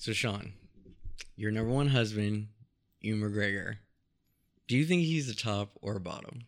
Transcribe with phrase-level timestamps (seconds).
[0.00, 0.54] So, Sean,
[1.36, 2.48] your number one husband,
[3.02, 3.76] Ewan McGregor.
[4.66, 6.46] Do you think he's a top or a bottom?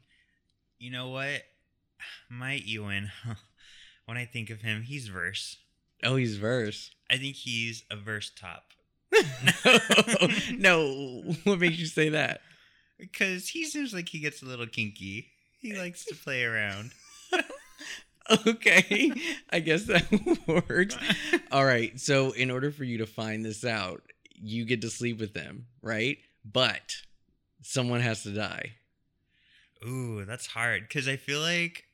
[0.78, 1.42] You know what?
[2.30, 3.10] My Ewan,
[4.07, 5.58] when I think of him, he's verse.
[6.02, 6.92] Oh, he's verse.
[7.10, 8.62] I think he's a verse top.
[10.59, 12.41] no, what makes you say that?
[12.98, 15.29] Because he seems like he gets a little kinky.
[15.61, 16.93] He likes to play around.
[18.46, 19.12] Okay,
[19.50, 20.07] I guess that
[20.68, 20.96] works.
[21.50, 24.02] All right, so in order for you to find this out,
[24.34, 26.19] you get to sleep with them, right?
[26.45, 26.96] But
[27.62, 28.73] someone has to die.
[29.87, 30.88] Ooh, that's hard.
[30.88, 31.84] Because I feel like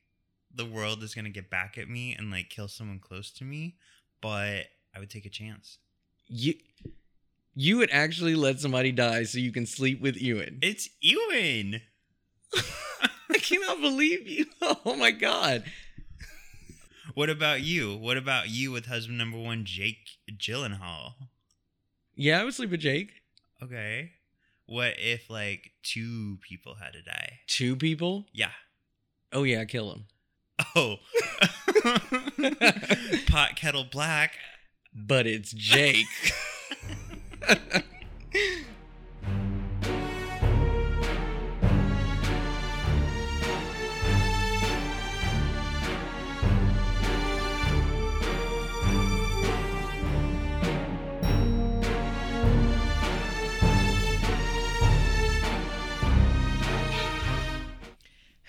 [0.54, 3.44] the world is going to get back at me and like kill someone close to
[3.44, 3.76] me.
[4.20, 5.78] But I would take a chance.
[6.26, 6.54] You
[7.54, 10.58] you would actually let somebody die so you can sleep with Ewan.
[10.62, 11.80] It's Ewan.
[13.30, 14.46] I cannot believe you.
[14.62, 15.64] Oh my god.
[17.14, 17.96] What about you?
[17.96, 21.14] What about you with husband number one, Jake Gyllenhaal?
[22.14, 23.22] Yeah, I would sleep with Jake.
[23.62, 24.12] Okay.
[24.66, 27.40] What if like two people had to die?
[27.46, 28.26] Two people?
[28.32, 28.50] Yeah.
[29.32, 30.04] Oh yeah, kill him.
[30.74, 30.96] Oh.
[33.28, 34.34] Pot kettle black.
[34.94, 36.06] But it's Jake.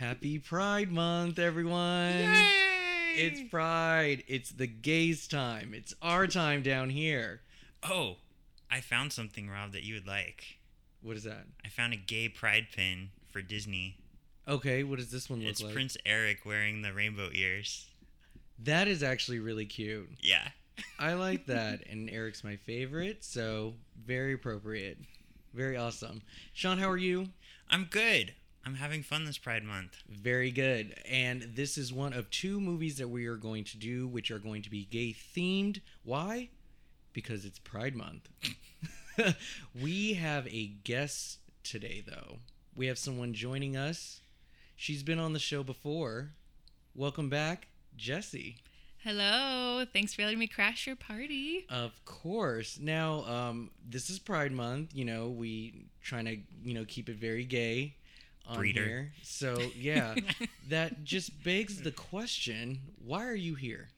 [0.09, 2.13] Happy Pride Month, everyone.
[2.13, 3.13] Yay!
[3.15, 4.23] It's Pride.
[4.27, 5.71] It's the gays' time.
[5.75, 7.41] It's our time down here.
[7.83, 8.15] Oh,
[8.71, 10.57] I found something, Rob, that you would like.
[11.03, 11.45] What is that?
[11.63, 13.97] I found a gay pride pin for Disney.
[14.47, 15.69] Okay, what does this one look It's like?
[15.69, 17.85] It's Prince Eric wearing the rainbow ears.
[18.63, 20.09] That is actually really cute.
[20.21, 20.47] Yeah.
[20.99, 23.75] I like that, and Eric's my favorite, so
[24.07, 24.97] very appropriate.
[25.53, 26.23] Very awesome.
[26.51, 27.27] Sean, how are you?
[27.69, 28.33] I'm good.
[28.65, 29.97] I'm having fun this Pride Month.
[30.09, 30.95] Very good.
[31.09, 34.39] And this is one of two movies that we are going to do, which are
[34.39, 35.81] going to be gay themed.
[36.03, 36.49] Why?
[37.13, 38.29] Because it's Pride Month.
[39.81, 42.37] we have a guest today, though.
[42.75, 44.21] We have someone joining us.
[44.75, 46.31] She's been on the show before.
[46.95, 47.67] Welcome back,
[47.97, 48.57] Jessie.
[49.03, 49.85] Hello.
[49.91, 51.65] Thanks for letting me crash your party.
[51.69, 52.77] Of course.
[52.81, 54.93] Now, um, this is Pride Month.
[54.93, 57.98] You know, we trying to you know keep it very gay on
[58.55, 58.85] Breeder.
[58.85, 59.11] here.
[59.23, 60.15] So yeah,
[60.69, 63.89] that just begs the question: Why are you here?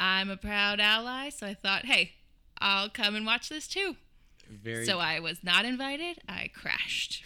[0.00, 2.12] I'm a proud ally, so I thought, hey,
[2.58, 3.96] I'll come and watch this too.
[4.48, 6.18] Very So I was not invited.
[6.28, 7.24] I crashed.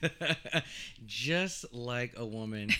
[1.06, 2.70] just like a woman,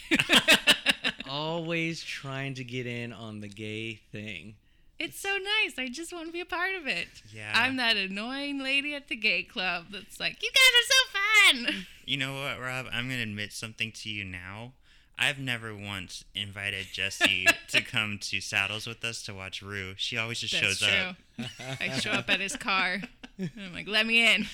[1.28, 4.54] always trying to get in on the gay thing.
[4.98, 5.78] It's so nice.
[5.78, 7.08] I just want to be a part of it.
[7.32, 7.52] Yeah.
[7.54, 11.86] I'm that annoying lady at the gay club that's like, you guys are so fun.
[12.06, 12.84] You know what, Rob?
[12.92, 14.72] I'm going to admit something to you now.
[15.18, 19.94] I've never once invited Jesse to come to Saddles with us to watch Rue.
[19.96, 20.98] She always just That's shows true.
[20.98, 21.16] up.
[21.80, 22.98] I show up at his car.
[23.38, 24.46] and I'm like, let me in.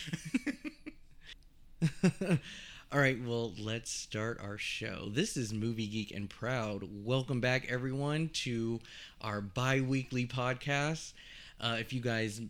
[2.93, 5.11] All right, well, let's start our show.
[5.13, 6.83] This is Movie Geek and Proud.
[7.05, 8.81] Welcome back, everyone, to
[9.21, 11.13] our bi weekly podcast.
[11.61, 12.41] Uh, if you guys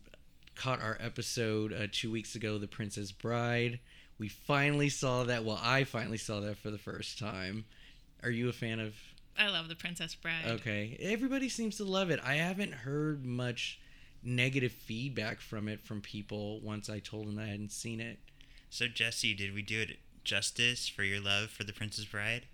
[0.54, 3.80] caught our episode uh, two weeks ago, The Princess Bride,
[4.18, 5.44] we finally saw that.
[5.44, 7.66] Well, I finally saw that for the first time.
[8.22, 8.94] Are you a fan of?
[9.38, 10.46] I love the Princess Bride.
[10.46, 12.18] Okay, everybody seems to love it.
[12.24, 13.78] I haven't heard much
[14.22, 18.18] negative feedback from it from people once I told them I hadn't seen it.
[18.70, 22.46] So, Jesse, did we do it justice for your love for The Princess Bride?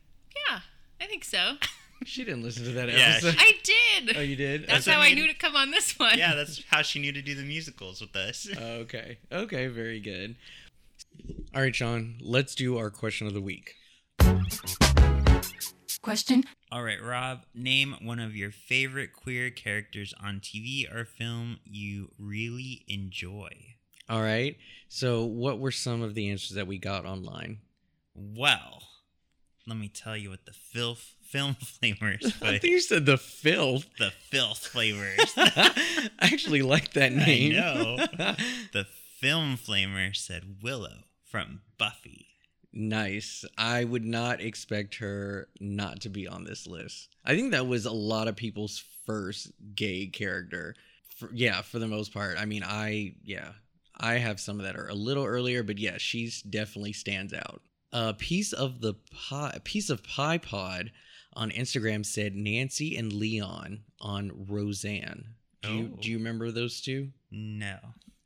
[0.49, 0.61] Yeah,
[1.01, 1.55] I think so.
[2.05, 3.37] She didn't listen to that Yeah, episode.
[3.39, 4.17] I did.
[4.19, 4.67] Oh, you did?
[4.67, 6.19] That's That's how I made- knew to come on this one.
[6.19, 8.47] Yeah, that's how she knew to do the musicals with us.
[8.61, 9.17] okay.
[9.33, 10.37] Okay, very good.
[11.55, 13.77] All right, Sean, let's do our question of the week.
[16.03, 16.45] Question.
[16.71, 22.11] All right, Rob, name one of your favorite queer characters on TV or film you
[22.19, 23.49] really enjoy.
[24.09, 24.57] All right.
[24.89, 27.59] So, what were some of the answers that we got online?
[28.15, 28.83] Well,
[29.67, 33.87] let me tell you what the filth film flavors I think you said the filth.
[33.99, 35.33] the filth flavors.
[35.37, 37.53] I actually like that I name.
[37.55, 37.97] know.
[38.73, 38.87] the
[39.21, 42.27] film flamer said Willow from Buffy.
[42.73, 43.45] nice.
[43.59, 47.09] I would not expect her not to be on this list.
[47.25, 50.75] I think that was a lot of people's first gay character.
[51.17, 52.37] For, yeah, for the most part.
[52.39, 53.53] I mean, I yeah,
[53.99, 57.63] I have some that are a little earlier, but yeah, she's definitely stands out.
[57.93, 60.91] A piece of the pie, piece of pie pod
[61.33, 65.35] on Instagram said Nancy and Leon on Roseanne.
[65.63, 65.99] Do you Oh.
[66.01, 66.21] do you oh.
[66.21, 67.13] remember those two?
[67.31, 67.79] No.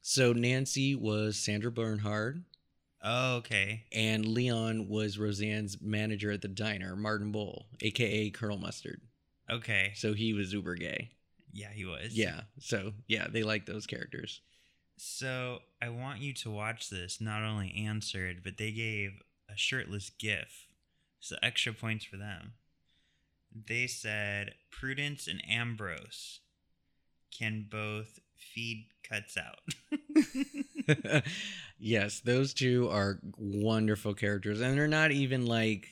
[0.02, 2.44] So Nancy was Sandra Bernhard,
[3.02, 3.84] Oh, okay.
[3.92, 9.00] and Leon was Roseanne's manager at the diner, Martin Mull, aka Colonel Mustard.
[9.48, 9.92] Okay.
[9.94, 11.10] So he was uber gay.
[11.52, 12.16] Yeah, he was.
[12.16, 12.42] Yeah.
[12.58, 14.40] So yeah, they like those characters.
[15.02, 17.22] So I want you to watch this.
[17.22, 20.66] Not only answered, but they gave a shirtless GIF.
[21.20, 22.52] So extra points for them.
[23.50, 26.40] They said Prudence and Ambrose
[27.36, 31.24] can both feed cuts out.
[31.78, 35.88] yes, those two are wonderful characters, and they're not even like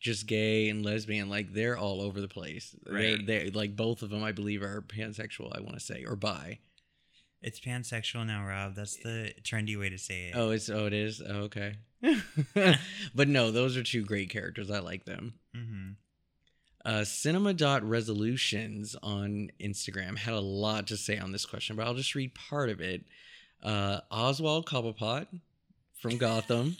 [0.00, 1.30] just gay and lesbian.
[1.30, 2.74] Like they're all over the place.
[2.90, 3.24] Right.
[3.24, 5.56] They're, they like both of them, I believe, are pansexual.
[5.56, 6.58] I want to say or bi.
[7.42, 8.76] It's pansexual now, Rob.
[8.76, 10.36] That's the trendy way to say it.
[10.36, 11.20] Oh, it's oh, it is.
[11.20, 11.74] Oh, okay.
[13.14, 14.70] but no, those are two great characters.
[14.70, 15.34] I like them.
[15.56, 15.90] Mm-hmm.
[16.84, 21.86] Uh, Cinema Dot Resolutions on Instagram had a lot to say on this question, but
[21.86, 23.04] I'll just read part of it.
[23.62, 25.26] Uh, Oswald Cobblepot
[26.00, 26.76] from Gotham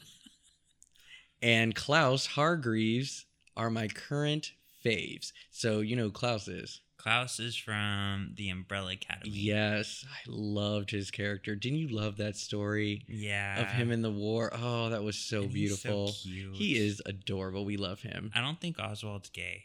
[1.42, 3.26] and Klaus Hargreeves
[3.56, 4.52] are my current
[4.84, 5.32] faves.
[5.50, 6.80] So you know who Klaus is.
[7.02, 9.30] Klaus is from the Umbrella Academy.
[9.30, 11.56] Yes, I loved his character.
[11.56, 13.60] Didn't you love that story Yeah.
[13.60, 14.50] of him in the war?
[14.54, 16.12] Oh, that was so And so beautiful.
[16.22, 16.54] cute.
[16.54, 17.64] he is adorable.
[17.64, 18.30] We love him.
[18.36, 19.64] I don't think Oswald's gay.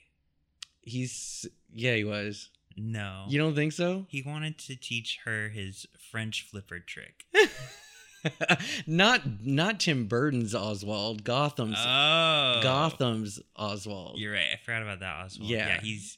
[0.82, 2.50] He's yeah, he was.
[2.76, 3.26] No.
[3.30, 4.06] You don't think so?
[4.10, 7.26] He wanted to teach her his French flipper trick.
[8.88, 12.60] not not Tim Burton's Oswald, Gotham's Oh.
[12.64, 14.18] Gotham's Oswald.
[14.20, 14.48] You're right.
[14.54, 15.50] I forgot about that Oswald.
[15.50, 15.68] Yeah.
[15.68, 16.18] Yeah, he's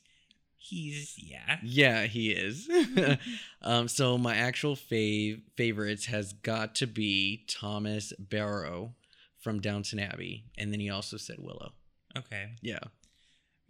[0.70, 1.58] he's yeah.
[1.64, 2.70] Yeah, he is.
[3.62, 8.94] um, so my actual fav- favorites has got to be Thomas Barrow
[9.40, 11.72] from Downton Abbey, and then he also said Willow.
[12.18, 12.52] Okay.
[12.62, 12.80] Yeah.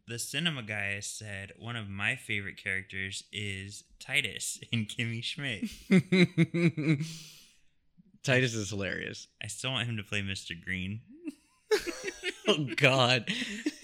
[0.07, 5.69] The cinema guy said one of my favorite characters is Titus in Kimmy Schmidt.
[8.23, 9.27] Titus is hilarious.
[9.41, 10.59] I still want him to play Mr.
[10.59, 11.01] Green.
[12.47, 13.31] Oh God.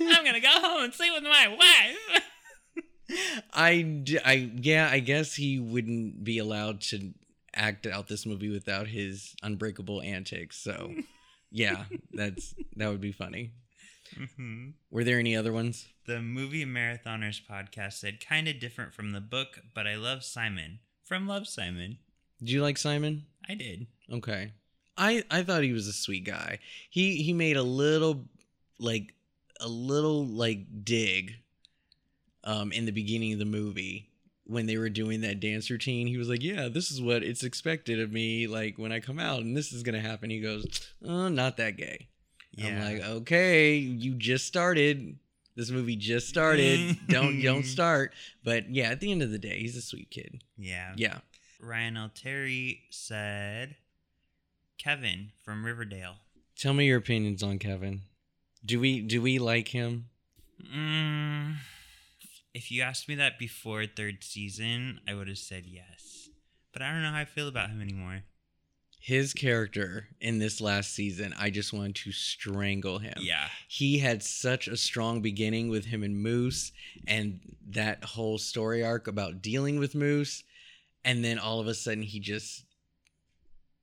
[0.02, 2.24] I'm gonna go home and sleep with my wife.
[3.54, 7.14] I, I yeah, I guess he wouldn't be allowed to
[7.56, 10.58] act out this movie without his unbreakable antics.
[10.58, 10.94] So,
[11.52, 13.52] yeah, that's that would be funny.
[14.38, 15.88] hmm Were there any other ones?
[16.08, 20.80] The movie marathoners podcast said kind of different from the book, but I love Simon
[21.04, 21.98] from Love Simon.
[22.40, 23.26] Did you like Simon?
[23.48, 23.88] I did.
[24.12, 24.52] Okay.
[24.98, 26.60] I I thought he was a sweet guy.
[26.90, 28.26] He he made a little
[28.80, 29.14] like
[29.60, 31.36] a little like dig
[32.46, 34.10] um in the beginning of the movie
[34.48, 36.08] when they were doing that dance routine.
[36.08, 39.20] He was like, "Yeah, this is what it's expected of me like when I come
[39.20, 40.66] out and this is going to happen." He goes,
[41.04, 42.08] "Oh, not that gay."
[42.52, 42.68] Yeah.
[42.68, 45.18] I'm like, "Okay, you just started.
[45.56, 46.98] This movie just started.
[47.08, 48.14] don't don't start."
[48.44, 50.44] But yeah, at the end of the day, he's a sweet kid.
[50.58, 50.94] yeah.
[50.96, 51.20] Yeah.
[51.62, 52.12] Ryan L.
[52.14, 53.78] Terry said
[54.78, 56.16] Kevin from Riverdale.
[56.58, 58.02] Tell me your opinions on Kevin.
[58.64, 60.10] Do we do we like him?
[60.64, 61.56] Mm,
[62.56, 66.30] if you asked me that before third season, I would have said yes.
[66.72, 68.24] But I don't know how I feel about him anymore.
[68.98, 73.14] His character in this last season, I just wanted to strangle him.
[73.20, 73.50] Yeah.
[73.68, 76.72] He had such a strong beginning with him and Moose
[77.06, 80.44] and that whole story arc about dealing with Moose.
[81.04, 82.64] And then all of a sudden he just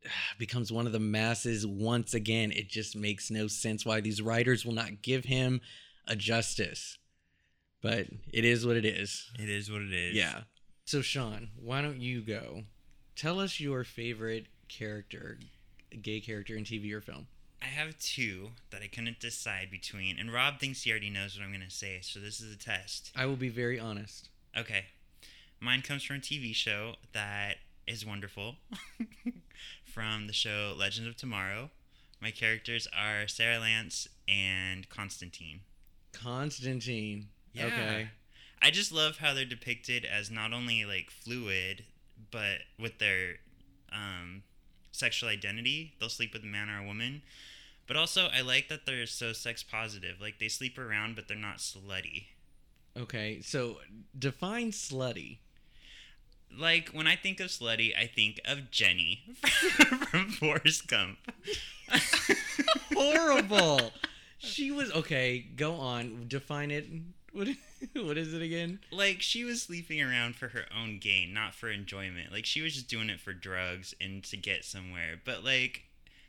[0.39, 2.51] becomes one of the masses once again.
[2.53, 5.61] It just makes no sense why these writers will not give him
[6.09, 6.97] a justice.
[7.83, 9.31] But it is what it is.
[9.39, 10.15] It is what it is.
[10.15, 10.43] Yeah.
[10.85, 12.63] So Sean, why don't you go?
[13.17, 15.39] Tell us your favorite character,
[16.01, 17.27] gay character in TV or film.
[17.61, 21.45] I have two that I couldn't decide between, and Rob thinks he already knows what
[21.45, 23.13] I'm going to say, so this is a test.
[23.15, 24.31] I will be very honest.
[24.57, 24.87] Okay.
[25.61, 28.57] Mine comes from a TV show that is wonderful.
[29.85, 31.71] from the show Legends of Tomorrow.
[32.21, 35.61] My characters are Sara Lance and Constantine.
[36.13, 37.29] Constantine.
[37.53, 37.67] Yeah.
[37.67, 38.09] Okay.
[38.61, 41.85] I just love how they're depicted as not only like fluid,
[42.31, 43.37] but with their
[43.93, 44.43] um,
[44.93, 45.95] sexual identity.
[45.99, 47.23] They'll sleep with a man or a woman.
[47.87, 50.21] But also, I like that they're so sex positive.
[50.21, 52.27] Like they sleep around, but they're not slutty.
[52.97, 53.41] Okay.
[53.43, 53.79] So
[54.17, 55.39] define slutty.
[56.57, 59.23] Like when I think of slutty, I think of Jenny
[60.11, 61.19] from Forrest Gump.
[62.95, 63.93] Horrible.
[64.39, 65.41] she was okay.
[65.57, 66.27] Go on.
[66.29, 66.87] Define it.
[67.33, 67.49] What?
[67.97, 68.79] What is it again?
[68.93, 72.31] like she was sleeping around for her own gain, not for enjoyment.
[72.31, 75.21] Like she was just doing it for drugs and to get somewhere.
[75.25, 75.83] But like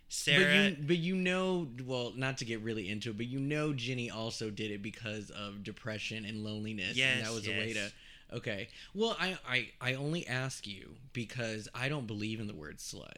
[0.09, 3.39] Sarah, But you, but you know, well, not to get really into it, but you
[3.39, 7.51] know, Jenny also did it because of depression and loneliness, and Yes, that was a
[7.51, 7.93] way to yes.
[8.33, 8.67] Okay.
[8.95, 13.17] Well, I, I I only ask you because I don't believe in the word slut.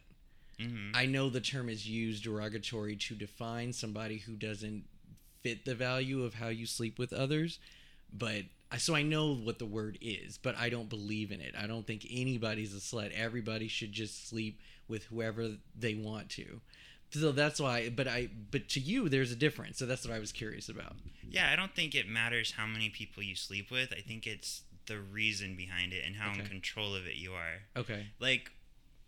[0.60, 4.84] hmm I know the term is used derogatory to define somebody who doesn't
[5.46, 7.60] fit the value of how you sleep with others,
[8.12, 8.44] but
[8.78, 11.54] so I know what the word is, but I don't believe in it.
[11.58, 13.12] I don't think anybody's a slut.
[13.14, 16.62] Everybody should just sleep with whoever they want to.
[17.12, 19.78] So that's why but I but to you there's a difference.
[19.78, 20.94] So that's what I was curious about.
[21.30, 23.94] Yeah, I don't think it matters how many people you sleep with.
[23.94, 27.82] I think it's the reason behind it and how in control of it you are.
[27.82, 28.08] Okay.
[28.20, 28.52] Like,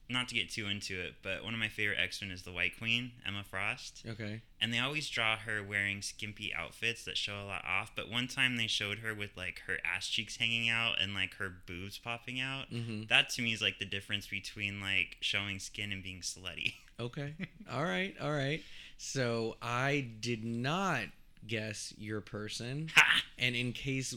[0.10, 2.52] not to get too into it, but one of my favorite X Men is the
[2.52, 4.04] White Queen, Emma Frost.
[4.08, 4.42] Okay.
[4.62, 7.92] And they always draw her wearing skimpy outfits that show a lot off.
[7.96, 11.36] But one time they showed her with like her ass cheeks hanging out and like
[11.36, 12.72] her boobs popping out.
[12.72, 13.08] Mhm.
[13.10, 16.74] That to me is like the difference between like showing skin and being slutty.
[17.00, 17.36] Okay.
[17.72, 18.16] all right.
[18.20, 18.60] All right.
[18.98, 21.04] So I did not
[21.46, 22.90] guess your person.
[22.96, 23.22] Ha!
[23.38, 24.16] And in case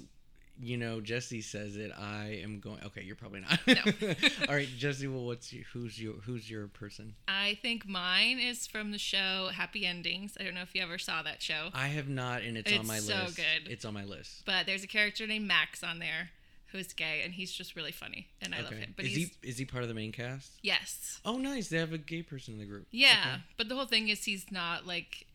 [0.62, 2.78] you know Jesse says it, I am going.
[2.84, 3.58] Okay, you're probably not.
[3.66, 3.74] No.
[4.48, 5.06] all right, Jesse.
[5.06, 7.14] Well, what's your, who's your who's your person?
[7.26, 10.36] I think mine is from the show Happy Endings.
[10.38, 12.86] I don't know if you ever saw that show, I have not, and it's, on
[12.86, 13.36] my so list.
[13.36, 13.70] So good.
[13.70, 14.44] It's on my list.
[14.44, 16.30] but there's a character named Max on there
[16.72, 18.94] who's gay, and he's just really funny, and I love him.
[18.96, 20.52] But is he is he part of the main cast?
[20.62, 21.68] yes, Oh, nice.
[21.68, 22.86] They have a gay person in the group.
[22.90, 23.38] yeah.
[23.56, 25.26] But the whole thing is he's not like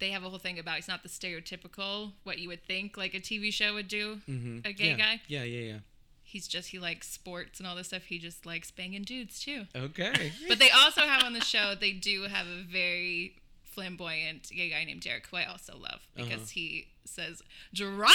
[0.00, 3.14] they have a whole thing about he's not the stereotypical what you would think like
[3.14, 4.20] a TV show would do.
[4.28, 4.58] Mm-hmm.
[4.64, 4.96] A gay yeah.
[4.96, 5.20] guy?
[5.26, 5.78] Yeah, yeah, yeah.
[6.22, 8.02] He's just he likes sports and all this stuff.
[8.04, 9.64] He just likes banging dudes too.
[9.74, 10.32] Okay.
[10.48, 14.84] But they also have on the show, they do have a very flamboyant gay guy
[14.84, 16.46] named Derek, who I also love because Uh-huh.
[16.52, 18.14] he says drama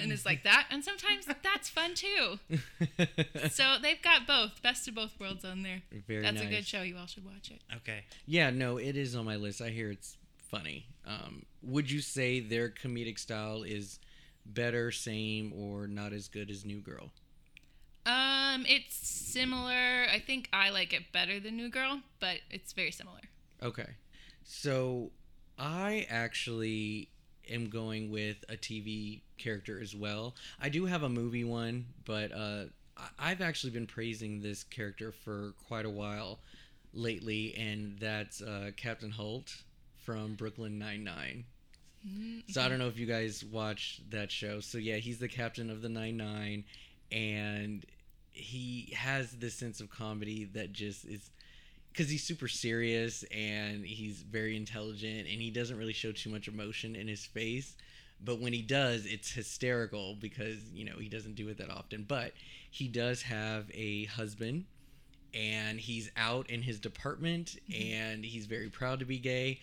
[0.00, 0.66] and is like that.
[0.70, 2.38] And sometimes that's fun too.
[3.50, 5.82] So they've got both, best of both worlds on there.
[6.08, 6.82] Very that's a good show.
[6.82, 7.60] You all should watch it.
[7.76, 8.04] Okay.
[8.26, 9.60] Yeah, no, it is on my list.
[9.60, 10.16] I hear it's
[10.50, 10.86] funny.
[11.06, 13.98] Um, would you say their comedic style is
[14.44, 17.10] better, same, or not as good as New Girl?
[18.04, 20.06] Um, it's similar.
[20.12, 23.20] I think I like it better than New Girl, but it's very similar.
[23.62, 23.90] Okay.
[24.44, 25.10] So
[25.58, 27.08] I actually
[27.50, 30.34] am going with a TV character as well.
[30.60, 32.64] I do have a movie one, but uh,
[33.18, 36.38] I've actually been praising this character for quite a while
[36.92, 39.62] lately, and that's uh, Captain Holt
[40.06, 41.44] from Brooklyn Nine Nine.
[42.06, 42.52] Mm-hmm.
[42.52, 44.60] So I don't know if you guys watch that show.
[44.60, 46.64] So yeah, he's the captain of the Nine Nine,
[47.10, 47.84] and
[48.30, 51.30] he has this sense of comedy that just is
[51.92, 56.46] because he's super serious and he's very intelligent and he doesn't really show too much
[56.46, 57.74] emotion in his face.
[58.22, 62.04] But when he does, it's hysterical because you know he doesn't do it that often.
[62.06, 62.32] But
[62.70, 64.66] he does have a husband
[65.34, 67.94] and he's out in his department mm-hmm.
[67.94, 69.60] and he's very proud to be gay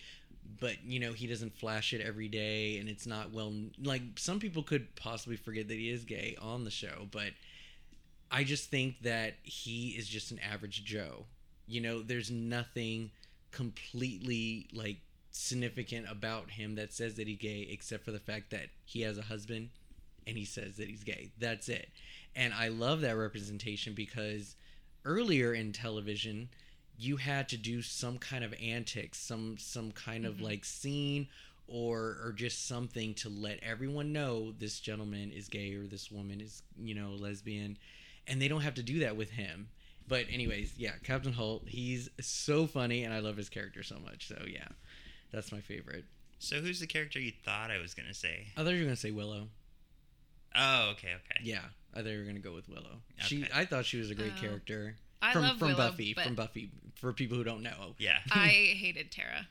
[0.60, 4.38] but you know he doesn't flash it every day and it's not well like some
[4.38, 7.30] people could possibly forget that he is gay on the show but
[8.30, 11.24] i just think that he is just an average joe.
[11.66, 13.10] You know there's nothing
[13.50, 14.98] completely like
[15.30, 19.18] significant about him that says that he's gay except for the fact that he has
[19.18, 19.70] a husband
[20.26, 21.30] and he says that he's gay.
[21.38, 21.88] That's it.
[22.36, 24.56] And i love that representation because
[25.04, 26.48] earlier in television
[26.98, 30.42] you had to do some kind of antics some some kind of Mhm.
[30.42, 31.28] like scene
[31.66, 36.40] or or just something to let everyone know this gentleman is gay or this woman
[36.40, 37.76] is you know lesbian
[38.26, 39.68] and they don't have to do that with him
[40.06, 44.28] but anyways yeah captain holt he's so funny and i love his character so much
[44.28, 44.68] so yeah
[45.32, 46.04] that's my favorite
[46.38, 48.48] So who's the character you thought I was gonna say?
[48.56, 49.48] i thought you were gonna say willow
[50.56, 51.40] Oh, okay, okay.
[51.42, 51.62] yeah
[51.94, 54.32] i thought you were gonna go with willow she i thought she was a great
[54.36, 54.40] Oh.
[54.40, 58.18] character I from love from Willow, buffy from buffy for people who don't know Yeah.
[58.30, 59.48] I hated Tara.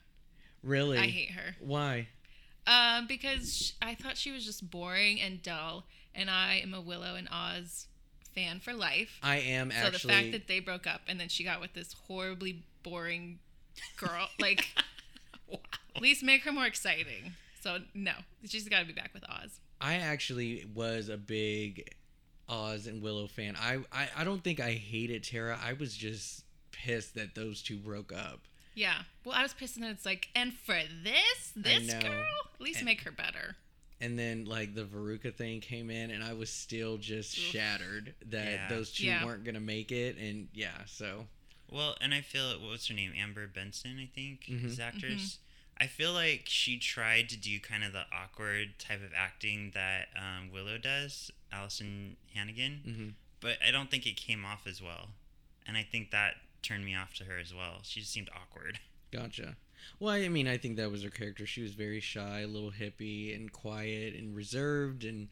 [0.64, 1.56] really I hate her.
[1.60, 2.08] why
[2.68, 6.82] Um, because sh- I thought she was just boring and dull, and I am a
[6.82, 7.88] Willow and Oz
[8.34, 9.20] fan for life.
[9.22, 11.74] i am so actually the fact that they broke up and then she got with
[11.74, 13.40] this horribly boring
[13.98, 14.68] girl, like,
[15.96, 17.34] at least make her more exciting.
[17.62, 18.14] So no,
[18.46, 19.60] she's got to be back with Oz.
[19.80, 21.94] I actually was a big
[22.50, 23.56] Oz and Willow fan.
[23.60, 25.58] I, I I don't think I hated Tara.
[25.64, 28.42] I was just pissed that those two broke up.
[28.76, 29.04] Yeah.
[29.24, 32.24] Well, I was pissed and it's like, and for this, this girl,
[32.56, 33.56] at least And- make her better.
[34.02, 37.44] And then like the Veruca thing came in, and I was still just Oof.
[37.46, 38.68] shattered that Yeah.
[38.70, 39.24] those two Yeah.
[39.24, 40.18] weren't gonna make it.
[40.18, 41.28] And yeah, so
[41.70, 43.14] Well, and I feel what was her name?
[43.16, 44.66] Amber Benson, I think, Mhm.
[44.66, 45.40] is the actress.
[45.78, 50.10] I feel like she tried to do kind of the awkward type of acting that
[50.16, 55.10] um, Willow does, Alyson Hannigan, hmm but I don't think it came off as well.
[55.68, 57.80] And I think that turned me off to her as well.
[57.84, 58.80] She just seemed awkward.
[59.12, 59.58] gotcha.
[60.00, 61.46] Well, I mean, I think that was her character.
[61.46, 65.28] She was very shy, a little hippie, and quiet and reserved, and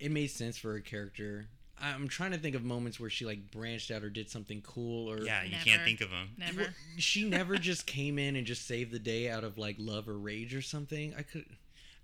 [0.00, 1.46] it made sense for her character.
[1.80, 5.08] I'm trying to think of moments where she like branched out or did something cool
[5.08, 6.30] or Yeah, you can't think of them.
[6.36, 6.60] Never.
[6.62, 10.08] Well, she never just came in and just saved the day out of like love
[10.08, 11.14] or rage or something.
[11.16, 11.44] I could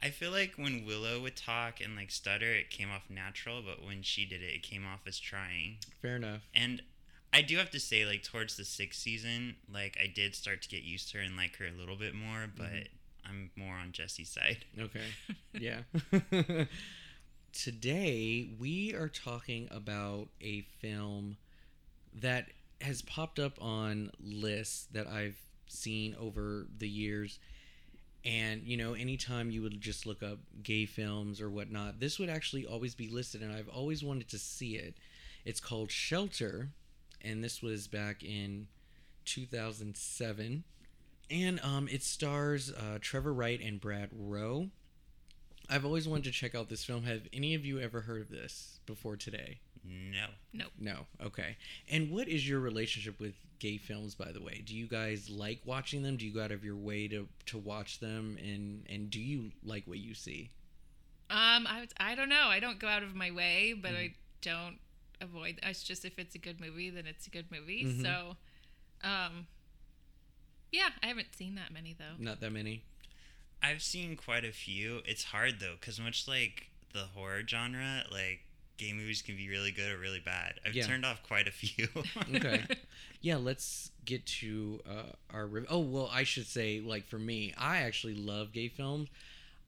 [0.02, 3.84] I feel like when Willow would talk and like stutter, it came off natural, but
[3.84, 5.76] when she did it, it came off as trying.
[6.00, 6.42] fair enough.
[6.54, 6.82] And
[7.32, 10.68] I do have to say, like towards the sixth season, like I did start to
[10.68, 12.82] get used to her and like her a little bit more, but Mm-hmm.
[13.28, 14.64] I'm more on Jesse's side.
[14.78, 15.04] Okay.
[15.52, 15.82] yeah.
[17.52, 21.36] Today we are talking about a film
[22.14, 22.46] that
[22.80, 25.38] has popped up on lists that I've
[25.68, 27.38] seen over the years.
[28.24, 32.28] And, you know, anytime you would just look up gay films or whatnot, this would
[32.28, 34.94] actually always be listed, and I've always wanted to see it.
[35.44, 36.68] It's called Shelter,
[37.22, 38.66] and this was back in
[39.24, 40.64] 2007.
[41.30, 44.68] And um, it stars uh, Trevor Wright and Brad Rowe.
[45.68, 47.04] I've always wanted to check out this film.
[47.04, 49.60] Have any of you ever heard of this before today?
[49.84, 50.26] No.
[50.52, 50.72] Nope.
[50.78, 51.06] No.
[51.24, 51.56] Okay.
[51.88, 54.62] And what is your relationship with gay films, by the way?
[54.66, 56.16] Do you guys like watching them?
[56.16, 58.36] Do you go out of your way to, to watch them?
[58.42, 60.50] And, and do you like what you see?
[61.30, 62.46] Um, I I don't know.
[62.48, 64.00] I don't go out of my way, but Mm-hmm.
[64.00, 64.78] I don't
[65.20, 65.60] avoid.
[65.62, 67.84] It's just if it's a good movie, then it's a good movie.
[67.84, 68.02] Mhm.
[68.02, 68.36] So,
[69.04, 69.46] um,
[70.72, 72.16] yeah, I haven't seen that many though.
[72.18, 72.82] Not that many.
[73.62, 75.02] I've seen quite a few.
[75.04, 78.40] It's hard though, because much like the horror genre, like
[78.80, 80.54] gay movies can be really good or really bad.
[80.66, 80.86] I've Yeah.
[80.86, 81.86] turned off quite a few.
[82.34, 82.64] Okay.
[83.20, 85.46] yeah, let's get to uh, our.
[85.46, 89.08] Rev- oh, well, I should say, like, for me, I actually love gay films.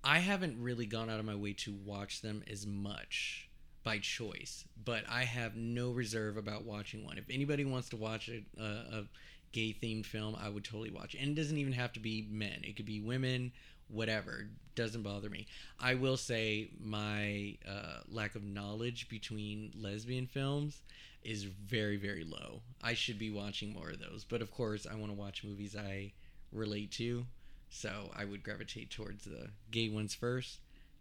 [0.02, 3.48] I haven't really gone out of my way to watch them as much
[3.84, 7.18] by choice, but I have no reserve about watching one.
[7.18, 8.64] If anybody wants to watch a, a,
[9.00, 9.04] a
[9.52, 11.18] gay themed film, I would totally watch it.
[11.20, 13.52] And it doesn't even have to be men, it could be women,
[13.92, 14.48] whatever.
[14.74, 15.46] Doesn't bother me.
[15.78, 20.80] I will say my uh, lack of knowledge between lesbian films
[21.22, 22.62] is very, very low.
[22.82, 24.24] I should be watching more of those.
[24.24, 26.12] But of course, I want to watch movies I
[26.52, 27.26] relate to.
[27.68, 30.58] So I would gravitate towards the gay ones first.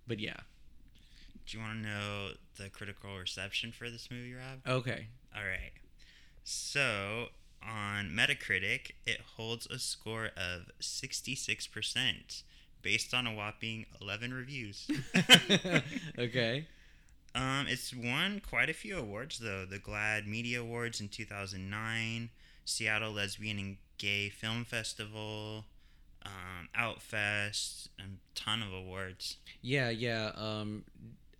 [0.07, 0.37] But yeah.
[1.47, 4.59] Do you want to know the critical reception for this movie, Rob?
[4.67, 5.07] Okay.
[5.35, 5.71] All right.
[6.43, 7.27] So
[7.63, 12.43] on Metacritic, it holds a score of 66%
[12.81, 14.87] based on a whopping 11 reviews.
[16.19, 16.65] okay.
[17.35, 19.65] um, it's won quite a few awards, though.
[19.65, 22.29] The GLAAD Media Awards in 2009,
[22.65, 25.65] Seattle Lesbian and Gay Film Festival,
[26.25, 28.03] um, Outfest, a
[28.35, 29.37] ton of awards.
[29.61, 30.31] Yeah, yeah.
[30.35, 30.85] Um,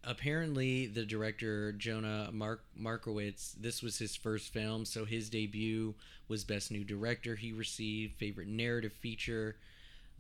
[0.04, 3.54] apparently, the director Jonah Mark Markowitz.
[3.60, 5.96] This was his first film, so his debut
[6.28, 7.36] was Best New Director.
[7.36, 9.58] He received Favorite Narrative Feature,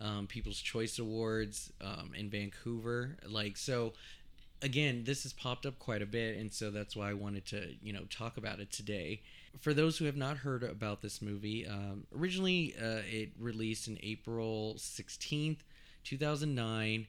[0.01, 3.17] um, People's Choice Awards um, in Vancouver.
[3.27, 3.93] Like so.
[4.63, 7.73] Again, this has popped up quite a bit, and so that's why I wanted to,
[7.81, 9.21] you know, talk about it today.
[9.59, 13.97] For those who have not heard about this movie, um, originally uh, it released in
[14.03, 15.63] April sixteenth,
[16.03, 17.07] two thousand nine.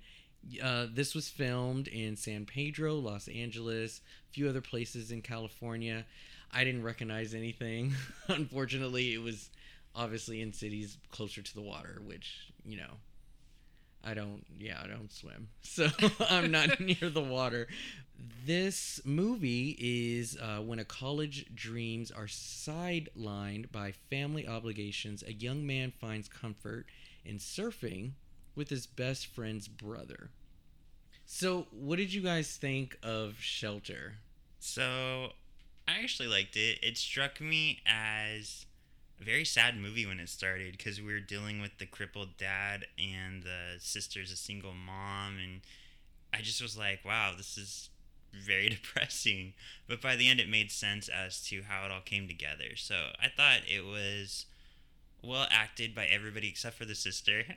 [0.62, 4.00] Uh, this was filmed in San Pedro, Los Angeles,
[4.30, 6.04] a few other places in California.
[6.52, 7.94] I didn't recognize anything.
[8.28, 9.50] Unfortunately, it was
[9.94, 12.94] obviously in cities closer to the water, which, you know,
[14.04, 15.48] I don't, yeah, I don't swim.
[15.62, 15.88] So
[16.28, 17.66] I'm not near the water.
[18.44, 25.66] This movie is uh, when a college dreams are sidelined by family obligations, a young
[25.66, 26.86] man finds comfort
[27.24, 28.12] in surfing
[28.54, 30.30] with his best friend's brother.
[31.24, 34.14] So, what did you guys think of Shelter?
[34.60, 35.32] So
[35.88, 36.78] I actually liked it.
[36.82, 38.66] It struck me as
[39.22, 43.42] very sad movie when it started because we were dealing with the crippled dad and
[43.42, 45.60] the sister's a single mom, and
[46.34, 47.88] I just was like, wow, this is
[48.32, 49.54] very depressing.
[49.88, 52.76] But by the end, it made sense as to how it all came together.
[52.76, 54.46] So I thought it was
[55.22, 57.44] well acted by everybody except for the sister.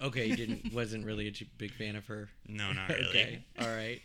[0.00, 2.28] Okay, you didn't wasn't really a big fan of her.
[2.46, 3.08] no, not really.
[3.08, 4.00] okay, all right.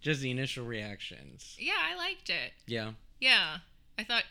[0.00, 1.54] Just the initial reactions.
[1.60, 2.50] Yeah, I liked it.
[2.66, 2.90] Yeah.
[3.20, 3.58] Yeah,
[3.96, 4.24] I thought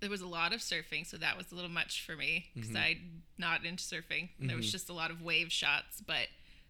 [0.00, 2.70] there was a lot of surfing, so that was a little much for me because
[2.70, 2.76] Mhm.
[2.76, 4.30] I'm not into surfing.
[4.38, 4.72] There was Mhm.
[4.72, 6.28] just a lot of wave shots, but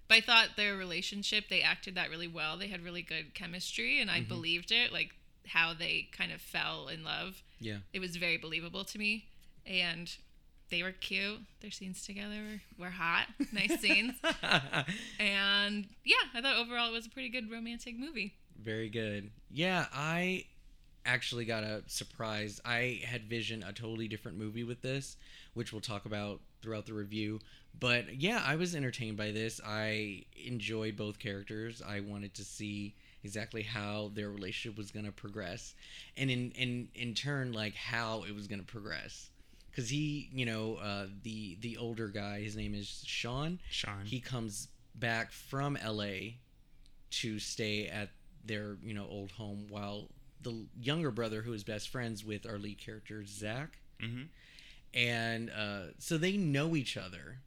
[0.09, 2.57] but I thought their relationship they acted that really well.
[2.59, 4.29] They had really good chemistry, and I Mhm.
[4.29, 5.15] believed it, like
[5.47, 7.43] how they kind of fell in love.
[7.61, 7.79] Yeah.
[7.93, 9.27] It was very believable to me,
[9.65, 10.13] and
[10.69, 11.41] they were cute.
[11.61, 14.17] Their scenes together were, were hot, nice scenes,
[15.19, 18.35] and yeah, I thought overall it was a pretty good romantic movie.
[18.57, 19.31] Very good.
[19.51, 20.45] Yeah, I
[21.05, 22.61] actually got a surprise.
[22.65, 25.17] I had visioned a totally different movie with this,
[25.55, 27.41] which we'll talk about throughout the review.
[27.79, 29.61] But yeah, I was entertained by this.
[29.65, 31.83] I enjoyed both characters.
[31.87, 35.75] I wanted to see exactly how their relationship was going to progress
[36.17, 39.29] and in in in turn like how it was going to progress
[39.71, 44.05] because he you know uh, the the older guy his name is sean Sean.
[44.05, 46.07] he comes back from la
[47.11, 48.09] to stay at
[48.45, 50.09] their you know old home while
[50.43, 53.79] the younger brother who is best friends with our lead character zach.
[54.01, 54.23] Hmm
[54.95, 57.39] and uh, so they know each other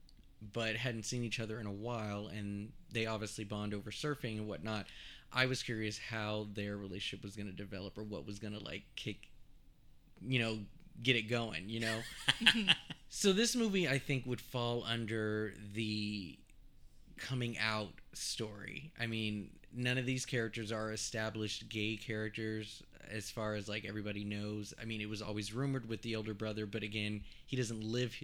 [0.54, 4.48] but hadn't seen each other in a while and they obviously bond over surfing and
[4.48, 4.86] whatnot.
[5.32, 8.64] I was curious how their relationship was going to develop or what was going to
[8.64, 9.30] like kick
[10.26, 10.60] you know
[11.02, 12.00] get it going you know?
[13.16, 16.38] So this movie i think would fall under the
[17.18, 18.92] coming out story.
[19.00, 24.24] I mean none of these characters are established gay characters as far as like everybody
[24.24, 24.74] knows.
[24.82, 28.16] I mean it was always rumored with the older brother but again he doesn't live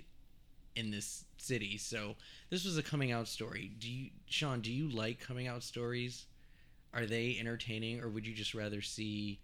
[0.75, 1.77] in this city.
[1.77, 2.15] So
[2.49, 3.71] this was a coming out story.
[3.79, 6.25] Do you sean do you like coming out stories?
[6.93, 9.39] Are they entertaining or would you just rather see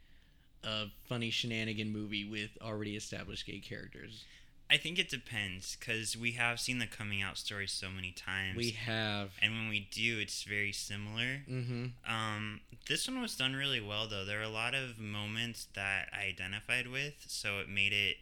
[0.64, 4.26] a funny shenanigan movie with already established gay characters
[4.70, 8.58] I think it depends because we have seen the coming out story so many times.
[8.58, 11.44] we have and when we do, it's very similar.
[11.50, 14.26] mm-hmm Um, this one was done really well, though.
[14.26, 18.18] There were a lot of moments that I identified with, so it made it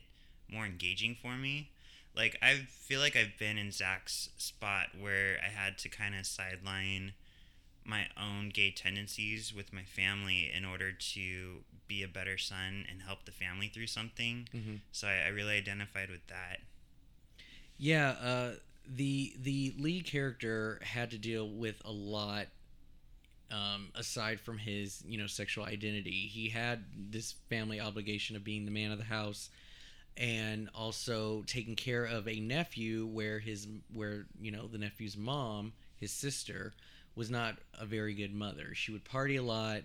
[0.51, 1.69] more engaging for me.
[2.15, 6.25] Like, I feel like I've been in Zach's spot where I had to kind of
[6.27, 7.13] sideline
[7.86, 13.02] my own gay tendencies with my family in order to be a better son and
[13.02, 14.48] help the family through something.
[14.54, 14.80] Mhm.
[14.91, 16.60] So I, I really identified with that.
[17.78, 18.52] Yeah, uh,
[18.88, 22.48] the the lead character had to deal with a lot.
[23.52, 28.65] Um, aside from his, you know, sexual identity, he had this family obligation of being
[28.65, 29.52] the man of the house,
[30.17, 35.74] and also taking care of a nephew where his where you know the nephew's mom,
[36.00, 36.74] his sister,
[37.15, 38.73] was not a very good mother.
[38.73, 39.82] She would party a lot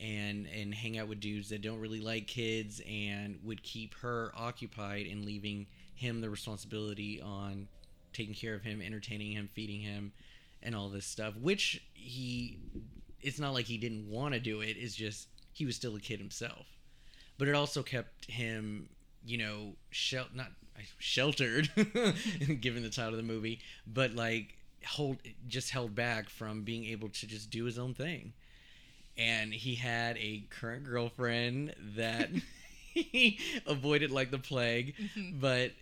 [0.00, 4.32] and and hang out with dudes that don't really like kids and would keep her
[4.36, 7.66] occupied and leaving him the responsibility on
[8.12, 10.12] taking care of him, entertaining him, feeding him,
[10.62, 11.34] and all this stuff.
[11.36, 12.58] Which he,
[13.20, 14.76] it's not like he didn't want to do it.
[14.78, 16.66] It's just he was still a kid himself.
[17.36, 18.88] But it also kept him,
[19.24, 20.48] you know, shel- not
[20.98, 21.70] sheltered,
[22.60, 27.08] given the title of the movie, but like hold just held back from being able
[27.08, 28.32] to just do his own thing.
[29.16, 32.30] And he had a current girlfriend that
[32.94, 35.40] he avoided like the plague Mhm.
[35.40, 35.72] but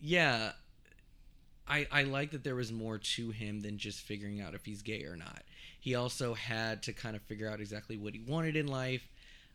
[0.00, 0.52] yeah
[1.66, 4.82] I, I like that there was more to him than just figuring out if he's
[4.82, 5.42] gay or not.
[5.78, 9.06] He also had to kind of figure out exactly what he wanted in life,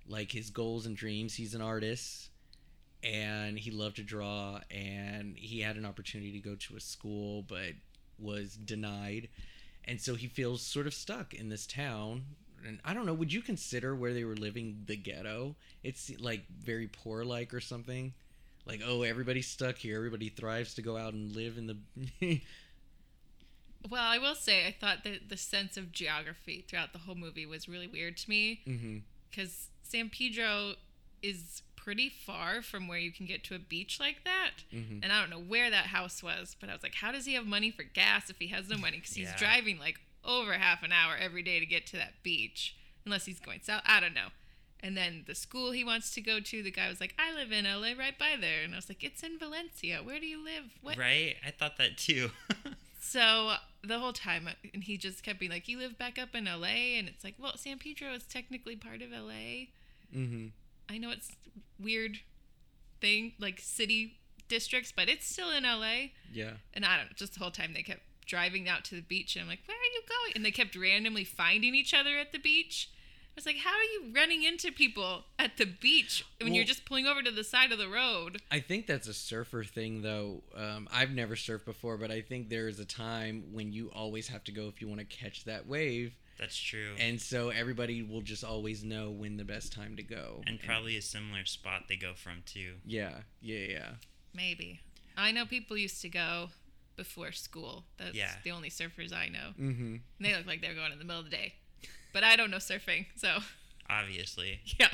[0.08, 1.34] like his goals and dreams.
[1.36, 2.30] He's an artist
[3.04, 7.42] and he loved to draw and he had an opportunity to go to a school
[7.42, 7.74] but
[8.20, 9.30] was denied.
[9.86, 12.24] And so he feels sort of stuck in this town.
[12.66, 15.56] And I don't know, would you consider where they were living the ghetto?
[15.84, 18.14] It's like very poor like or something?
[18.66, 22.42] like oh everybody's stuck here everybody thrives to go out and live in the
[23.90, 27.46] Well, I will say I thought that the sense of geography throughout the whole movie
[27.46, 28.98] was really weird to me mm-hmm.
[29.30, 30.76] because San Pedro
[31.22, 34.52] is pretty far from where you can get to a beach like that.
[34.74, 35.00] Mm-hmm.
[35.04, 37.34] And I don't know where that house was, but I was like, how does he
[37.34, 38.98] have money for gas if he has no money?
[38.98, 39.38] Because he's Yeah.
[39.38, 43.40] driving like over half an hour every day to get to that beach, unless he's
[43.40, 43.82] going south.
[43.86, 44.30] I don't know.
[44.82, 47.52] And then the school he wants to go to, the guy was like, I live
[47.52, 48.64] in LA right by there.
[48.64, 49.98] And I was like, it's in Valencia.
[50.04, 50.66] Where do you live?
[50.82, 50.98] What?
[50.98, 51.36] Right?
[51.46, 52.32] I thought that too.
[53.06, 56.46] So the whole time, and he just kept being like, "You live back up in
[56.46, 59.68] LA," and it's like, "Well, San Pedro is technically part of LA.
[60.16, 60.48] Mm-hmm.
[60.90, 61.30] I know it's
[61.80, 62.20] weird
[63.02, 64.18] thing like city
[64.48, 67.74] districts, but it's still in LA." yeah And I don't know, just the whole time
[67.74, 70.46] they kept driving out to the beach, and I'm like, "Where are you going?" And
[70.46, 72.90] they kept randomly finding each other at the beach.
[72.92, 76.86] I was like, "How are you running into people at the beach when you're just
[76.86, 80.44] pulling over to the side of the road?" i think that's a surfer thing though
[80.56, 84.28] um, i've never surfed before but i think there is a time when you always
[84.28, 86.96] have to go if you want to catch that wave That's true.
[87.00, 90.98] and so everybody will just always know when the best time to go and probably
[90.98, 92.76] a similar spot they go from too.
[92.86, 93.90] yeah yeah yeah
[94.36, 94.80] Maybe.
[95.16, 96.50] I know people used to go
[96.96, 97.84] before school.
[97.98, 98.32] That's Yeah.
[98.44, 99.50] the only surfers I know.
[99.60, 99.96] mm-hmm.
[99.96, 101.54] And they look like they're going in the middle of the day.
[102.14, 103.38] But I don't know surfing, so
[103.90, 104.62] Obviously.
[104.80, 104.90] yeah.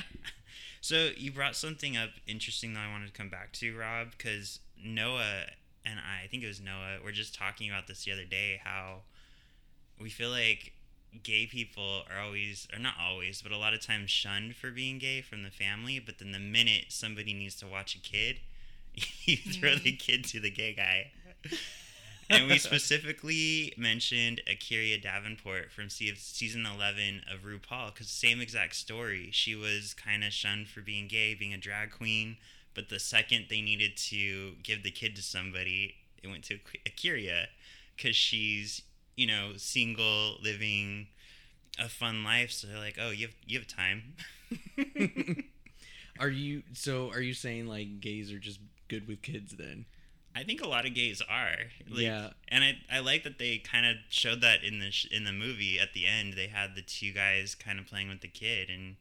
[0.82, 4.60] So you brought something up interesting that I wanted to come back to, Rob, because
[4.82, 5.44] Noah
[5.86, 8.60] and I, I think it was Noah, were just talking about this the other day.
[8.62, 9.02] How
[10.00, 10.72] we feel like
[11.22, 14.98] gay people are always, or not always, but a lot of times shunned for being
[14.98, 15.98] gay from the family.
[15.98, 18.40] But then the minute somebody needs to watch a kid,
[19.24, 19.98] you throw the mm.
[19.98, 21.10] kid to the gay guy.
[22.30, 29.30] and we specifically mentioned A'keria Davenport from season 11 of RuPaul because same exact story.
[29.32, 32.36] She was kind of shunned for being gay, being a drag queen,
[32.74, 37.46] but the second they needed to give the kid to somebody, it went to A'keria
[37.96, 38.82] because she's,
[39.16, 41.08] you know, single, living
[41.78, 42.50] a fun life.
[42.50, 44.14] So they're like, oh, you have, you have time.
[46.18, 47.10] are you so?
[47.10, 49.86] Are you saying like gays are just good with kids then?
[50.34, 51.56] I think a lot of gays are.
[51.88, 52.30] Like, Yeah.
[52.48, 55.32] and I I like that they kind of showed that in the sh- in the
[55.32, 56.34] movie at the end.
[56.34, 58.96] They had the two guys kind of playing with the kid, and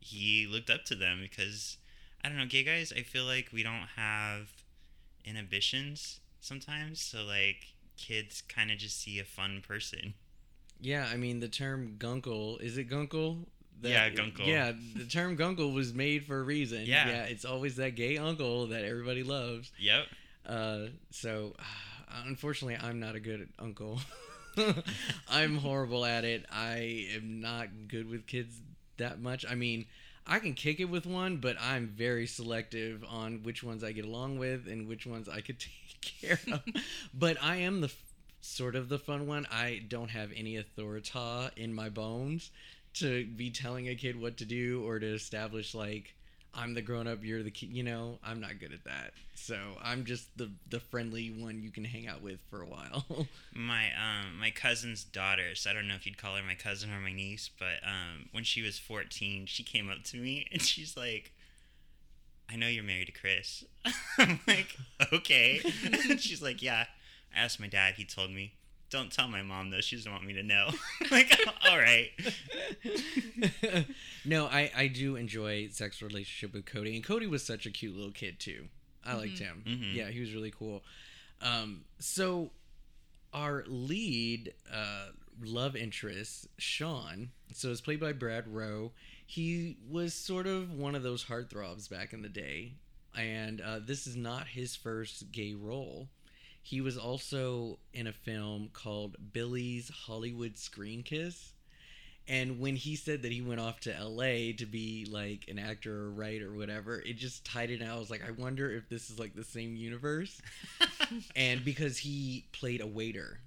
[0.00, 1.78] he looked up to them because
[2.24, 2.92] I don't know, gay guys.
[2.96, 4.48] I feel like we don't have
[5.24, 10.14] inhibitions sometimes, so like kids kind of just see a fun person.
[10.80, 13.44] Yeah, I mean the term gunkle is it gunkle?
[13.82, 14.46] Yeah, gunkle.
[14.46, 16.80] Yeah, the term gunkle was made for a reason.
[16.84, 17.08] Yeah.
[17.08, 19.70] yeah, it's always that gay uncle that everybody loves.
[19.78, 20.04] Yep.
[20.46, 20.78] Uh,
[21.10, 21.54] so
[22.26, 24.00] unfortunately, I'm not a good uncle.
[25.28, 26.46] I'm horrible at it.
[26.50, 28.60] I am not good with kids
[28.96, 29.44] that much.
[29.48, 29.86] I mean,
[30.26, 34.04] I can kick it with one, but I'm very selective on which ones I get
[34.04, 35.87] along with and which ones I could take
[36.20, 36.62] care of.
[37.14, 37.92] but I am the
[38.40, 39.46] sort of the fun one.
[39.50, 41.18] I don't have any authority
[41.56, 42.50] in my bones
[42.94, 46.14] to be telling a kid what to do or to establish like
[46.54, 47.70] I'm the grown up, you're the kid.
[47.70, 49.12] You know, I'm not good at that.
[49.34, 53.04] So I'm just the the friendly one you can hang out with for a while.
[53.54, 56.92] my um my cousin's daughter so i don't know if you'd call her my cousin
[56.92, 60.62] or my niece but um when she was 14 she came up to me and
[60.62, 61.32] she's like
[62.50, 63.64] i know you're married to chris
[64.18, 64.76] i'm like
[65.12, 65.60] okay
[66.08, 66.86] and she's like yeah
[67.34, 68.52] i asked my dad he told me
[68.90, 70.68] don't tell my mom though she doesn't want me to know
[71.10, 71.30] like
[71.68, 72.10] all right
[74.24, 77.94] no, I I do enjoy sex relationship with Cody, and Cody was such a cute
[77.94, 78.66] little kid too.
[79.04, 79.62] I liked him.
[79.66, 79.94] Mhm.
[79.94, 80.82] Yeah, he was really cool.
[81.40, 82.50] Um, so
[83.32, 85.08] our lead uh,
[85.42, 88.92] love interest, Sean, so it's played by Brad Rowe.
[89.30, 92.72] He was sort of one of those heartthrobs back in the day,
[93.14, 96.08] and uh, this is not his first gay role.
[96.62, 101.52] He was also in a film called Billy's Hollywood Screen Kiss.
[102.26, 105.94] And when he said that he went off to LA to be like an actor
[105.94, 107.96] or writer or whatever, it just tied it out.
[107.96, 110.40] I was like, I wonder if this is like the same universe.
[111.36, 113.40] and because he played a waiter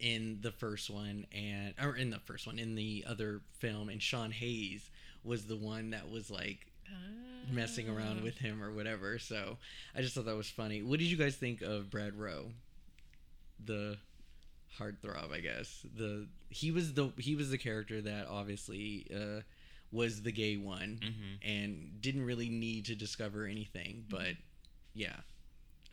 [0.00, 4.02] in the first one and or in the first one in the other film and
[4.02, 4.90] Sean Hayes
[5.24, 6.66] was the one that was like
[7.50, 8.24] messing around Ah.
[8.24, 9.18] with him or whatever.
[9.18, 9.56] So
[9.94, 10.82] I just thought that was funny.
[10.82, 12.50] What did you guys think of Brad Rowe?
[13.64, 13.96] The
[14.78, 15.84] heartthrob, I guess.
[15.96, 19.40] The he was the he was the character that obviously uh,
[19.90, 24.34] was the gay one hmm and didn't really need to discover anything, but
[24.94, 25.16] yeah.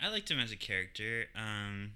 [0.01, 1.25] I liked him as a character.
[1.35, 1.93] Um,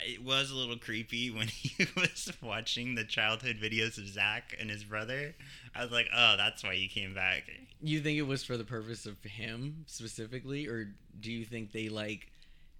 [0.00, 4.70] it was a little creepy when he was watching the childhood videos of Zach and
[4.70, 5.34] his brother.
[5.74, 7.44] I was like, oh, that's why you came back.
[7.80, 11.88] You think it was for the purpose of him specifically, or do you think they
[11.88, 12.30] like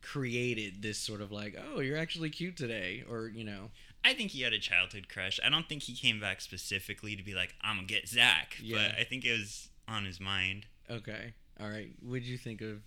[0.02, 3.70] created this sort of like, oh, you're actually cute today, or you know?
[4.04, 5.40] I think he had a childhood crush.
[5.44, 8.56] I don't think he came back specifically to be like, I'm gonna get Zach.
[8.62, 8.76] Yeah.
[8.76, 10.66] But I think it was on his mind.
[10.90, 11.90] Okay, all right.
[12.00, 12.82] What did you think of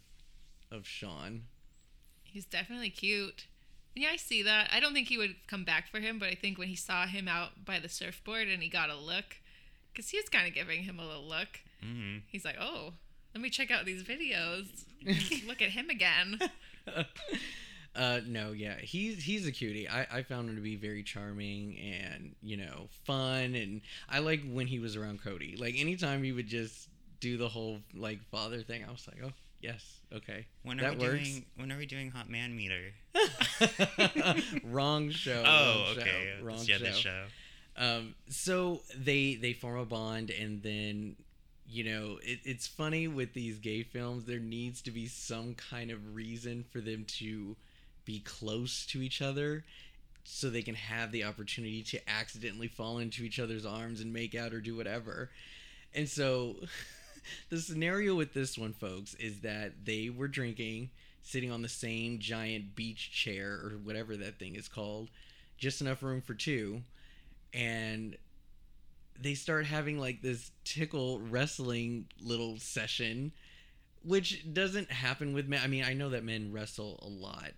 [0.72, 1.44] of Sean?
[2.24, 3.48] He's definitely cute.
[3.96, 4.70] Yeah, I see that.
[4.74, 7.06] I don't think he would come back for him, but I think when he saw
[7.06, 9.38] him out by the surfboard and he got a look,
[9.92, 12.94] because he was kind of giving him a little look, hmm he's like, oh,
[13.34, 14.86] let me check out these videos.
[15.48, 16.40] look at him again.
[17.96, 21.78] uh no yeah he's he's a cutie I, I found him to be very charming
[21.78, 26.32] and you know fun and i like when he was around cody like anytime he
[26.32, 26.88] would just
[27.20, 30.98] do the whole like father thing i was like oh yes okay When are that
[30.98, 31.46] we works doing?
[31.56, 32.94] When are we doing Hot Man Meter?
[34.64, 36.34] wrong show oh, wrong show, okay.
[36.42, 36.92] wrong yeah, show.
[36.92, 37.24] show.
[37.78, 41.16] Um, so they they form a bond, and then
[41.68, 44.26] you know it, it's funny with these gay films.
[44.26, 47.56] There needs to be some kind of reason for them to
[48.06, 49.64] be close to each other,
[50.24, 54.36] so they can have the opportunity to accidentally fall into each other's arms and make
[54.36, 55.30] out or do whatever.
[55.94, 56.56] And so,
[57.50, 60.90] the scenario with this one, folks, is that they were drinking,
[61.24, 65.10] sitting on the same giant beach chair or whatever that thing is called,
[65.58, 66.82] just enough room for two
[67.54, 68.16] and
[69.20, 73.32] they start having like this tickle wrestling little session
[74.04, 75.60] which doesn't happen with men.
[75.64, 77.52] I mean i know that men wrestle a lot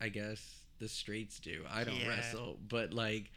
[0.00, 0.56] i guess.
[0.78, 1.64] The straights do.
[1.70, 2.08] I don't Yeah.
[2.08, 3.30] wrestle but like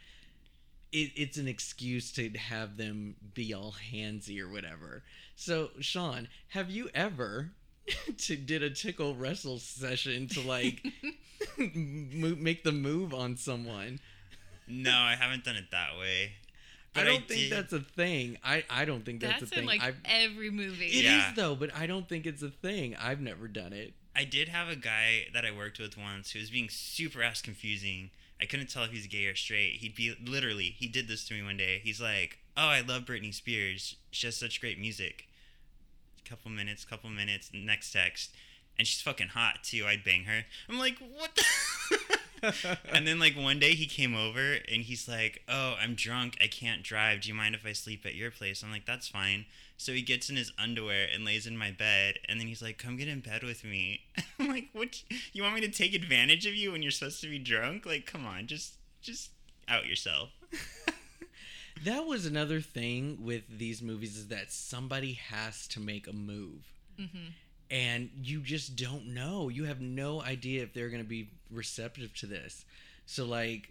[0.92, 5.02] it, it's an excuse to have them be all handsy or whatever
[5.36, 7.50] so sean have you ever
[8.18, 10.86] to did a tickle wrestle session to like
[11.58, 13.98] mo- make the move on someone.
[14.68, 16.32] No, I haven't done it that way.
[16.94, 18.38] I don't think did- that's a thing.
[18.44, 19.58] I, I don't think that's, That's a thing.
[19.60, 20.86] in like I've, every movie.
[20.86, 21.32] It is Yeah.
[21.34, 22.94] though, but I don't think it's a thing.
[23.00, 23.94] I've never done it.
[24.14, 27.40] I did have a guy that I worked with once who was being super ass
[27.42, 28.10] confusing.
[28.40, 29.76] I couldn't tell if he's gay or straight.
[29.76, 31.80] He'd be literally, he did this to me one day.
[31.82, 33.96] He's like, "Oh, I love Britney Spears.
[34.10, 35.26] She has such great music."
[36.24, 38.30] Couple minutes, couple minutes, next text,
[38.78, 39.84] and she's fucking hot too.
[39.86, 40.44] I'd bang her.
[40.68, 41.34] I'm like, what?
[41.34, 42.16] The?
[42.92, 46.36] and then like one day he came over and he's like, "Oh, I'm drunk.
[46.40, 47.20] I can't drive.
[47.22, 50.02] Do you mind if I sleep at your place?" I'm like, "That's fine." So he
[50.02, 53.08] gets in his underwear and lays in my bed, and then he's like, "Come get
[53.08, 54.02] in bed with me."
[54.38, 55.02] I'm like, "What?
[55.32, 57.86] You want me to take advantage of you when you're supposed to be drunk?
[57.86, 59.30] Like, come on, just just
[59.68, 60.30] out yourself."
[61.84, 66.66] That was another thing with these movies is that somebody has to make a move.
[66.98, 67.28] hmm
[67.70, 69.48] And you just don't know.
[69.48, 72.64] You have no idea if they're going to be receptive to this.
[73.06, 73.68] So like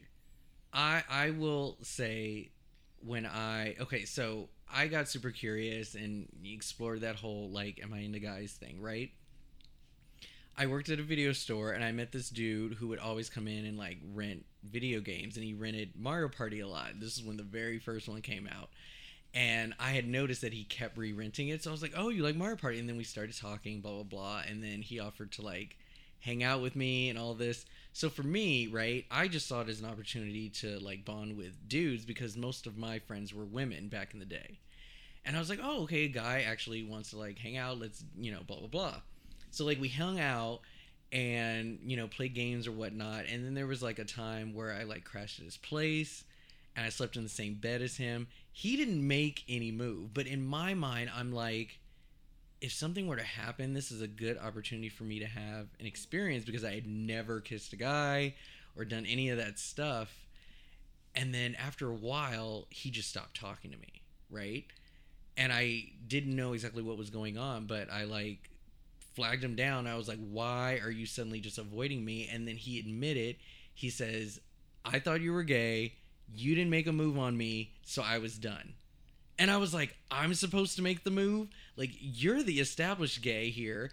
[0.74, 2.50] I I will say
[3.06, 8.00] when I okay, so I got super curious and explored that whole like am I
[8.00, 9.12] into guys thing, right?
[10.58, 13.48] I worked at a video store and I met this dude who would always come
[13.48, 17.00] in and like rent video games and he rented Mario Party a lot.
[17.00, 18.70] This is when the very first one came out.
[19.34, 21.64] And I had noticed that he kept re-renting it.
[21.64, 23.92] So I was like, "Oh, you like Mario Party?" And then we started talking blah
[23.92, 25.78] blah blah and then he offered to like
[26.22, 27.66] hang out with me and all this.
[27.94, 31.68] So for me, right, I just saw it as an opportunity to like bond with
[31.68, 34.60] dudes because most of my friends were women back in the day.
[35.26, 37.80] And I was like, "Oh, okay, a guy actually wants to like hang out.
[37.80, 38.96] Let's, you know, blah blah blah."
[39.52, 40.62] So like we hung out
[41.12, 43.26] and you know played games or whatnot.
[43.26, 46.24] And then there was like a time where I like crashed at his place
[46.76, 48.28] and I slept in the same bed as him.
[48.60, 51.80] He didn't make any move, but in my mind, I'm like,
[52.60, 55.86] if something were to happen, this is a good opportunity for me to have an
[55.86, 58.36] experience because I had never kissed a guy
[58.76, 60.14] or done any of that stuff.
[61.16, 64.66] And then after a while, he just stopped talking to me, right?
[65.38, 68.50] And I didn't know exactly what was going on, but I like
[69.16, 69.88] flagged him down.
[69.88, 73.38] I was like, "Why are you suddenly just avoiding me?" And then he admitted.
[73.74, 74.42] He says,
[74.84, 75.94] "I thought you were gay.
[76.36, 78.74] You didn't make a move on me, so I was done."
[79.38, 81.48] And I was like, "I'm supposed to make the move?
[81.76, 83.92] Like you're the established gay here."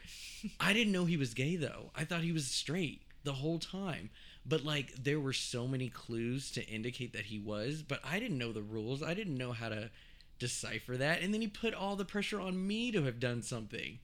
[0.61, 1.90] I didn't know he was gay though.
[1.94, 4.11] I thought he was straight the whole time.
[4.44, 8.38] But like there were so many clues to indicate that he was, but I didn't
[8.38, 9.03] know the rules.
[9.03, 9.90] I didn't know how to
[10.38, 11.22] decipher that.
[11.22, 13.99] And then he put all the pressure on me to have done something.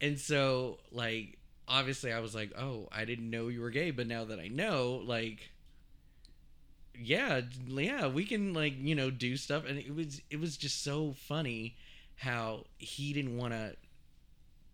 [0.00, 4.06] And so like obviously I was like, "Oh, I didn't know you were gay, but
[4.06, 5.50] now that I know, like
[6.98, 10.82] yeah, yeah, we can like, you know, do stuff." And it was it was just
[10.82, 11.76] so funny
[12.16, 13.76] how he didn't want to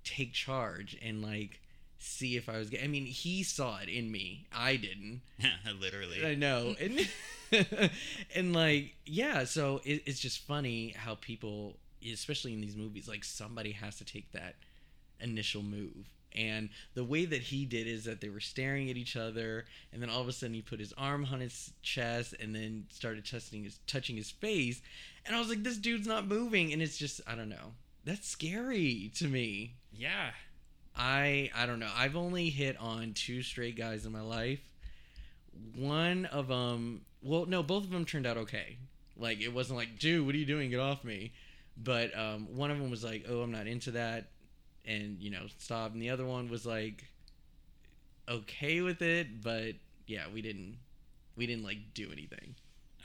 [0.05, 1.61] take charge and like
[1.99, 2.71] see if I was.
[2.83, 4.47] I mean, he saw it in me.
[4.53, 5.23] I didn't.
[5.81, 6.25] Literally.
[6.25, 6.75] I know.
[6.81, 7.09] And
[8.35, 11.77] and like yeah, so it, it's just funny how people
[12.11, 14.57] especially in these movies like somebody has to take that
[15.21, 16.09] initial move.
[16.37, 20.01] And the way that he did is that they were staring at each other, and
[20.01, 23.25] then all of a sudden he put his arm on his chest, and then started
[23.25, 24.81] touching his touching his face,
[25.27, 27.75] and I was like, "This dude's not moving," and it's just I don't know.
[28.05, 29.75] That's scary to me.
[29.93, 30.31] Yeah.
[30.97, 31.91] I I don't know.
[31.97, 34.61] I've only hit on two straight guys in my life.
[35.75, 38.77] One of them, well, no, both of them turned out okay.
[39.17, 40.71] Like it wasn't like, dude, what are you doing?
[40.71, 41.33] Get off me.
[41.77, 44.29] But um, one of them was like, oh, I'm not into that,
[44.85, 45.93] and you know, stop.
[45.93, 47.05] And the other one was like,
[48.29, 49.75] okay with it, but
[50.07, 50.79] yeah, we didn't,
[51.37, 52.55] we didn't like do anything.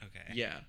[0.04, 0.34] Okay.
[0.34, 0.60] Yeah.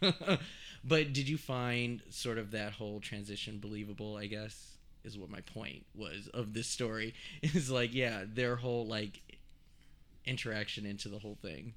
[0.84, 5.40] but did you find sort of that whole transition believable, I guess, is what my
[5.40, 7.14] point was of this story.
[7.42, 9.20] Is like, yeah, their whole like
[10.26, 11.74] interaction into the whole thing.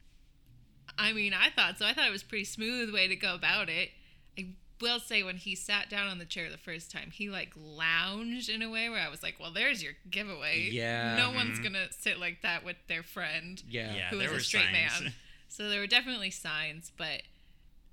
[0.98, 1.86] I mean, I thought so.
[1.86, 3.90] I thought it was a pretty smooth way to go about it.
[4.38, 4.50] I
[4.84, 8.50] will say when he sat down on the chair the first time, he like lounged
[8.50, 10.70] in a way where I was like, "Well, there's your giveaway.
[10.72, 11.16] Yeah.
[11.18, 11.64] no one's Mhm.
[11.64, 13.96] gonna sit like that with their friend Yeah.
[13.96, 15.02] Yeah, who there is a straight signs.
[15.02, 15.14] man."
[15.50, 17.24] So there were definitely signs, but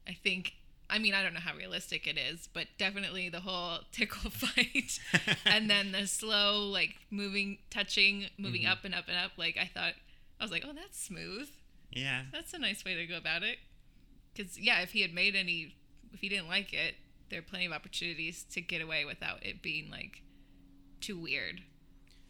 [0.06, 0.54] I think.
[0.92, 4.98] I mean, I don't know how realistic it is, but definitely the whole tickle fight
[5.44, 8.70] and then the slow like moving touching moving Mhm.
[8.72, 9.94] up and up and up like i thought
[10.40, 11.48] i was like oh that's smooth
[11.92, 12.24] yeah.
[12.32, 13.58] that's a nice way to go about it
[14.34, 15.76] because yeah if he had made any
[16.12, 16.94] if he didn't like it
[17.28, 20.22] there are plenty of opportunities to get away without it being like
[21.00, 21.62] too weird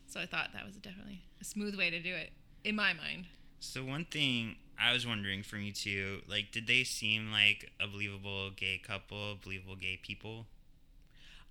[0.07, 2.31] so i thought that was definitely a smooth way to do it
[2.65, 3.27] in my mind
[3.59, 7.87] So one thing I was wondering from you too, like, did they seem like a
[7.87, 10.47] believable gay couple, believable gay people?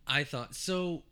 [0.08, 1.04] I thought so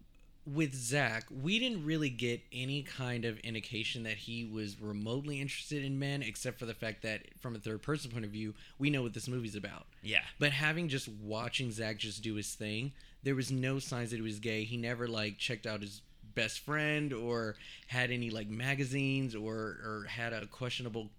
[0.54, 5.84] with Zach, we didn't really get any kind of indication that he was remotely interested
[5.84, 8.90] in men, except for the fact that, from a third person point of view, we
[8.90, 9.88] know what this movie's about.
[10.02, 10.22] Yeah.
[10.40, 12.94] But having just watching Zach just do his thing,
[13.24, 14.64] there was no signs that he was gay.
[14.64, 16.02] He never like checked out his
[16.34, 17.56] best friend or
[17.88, 21.10] had any like magazines or or had a questionable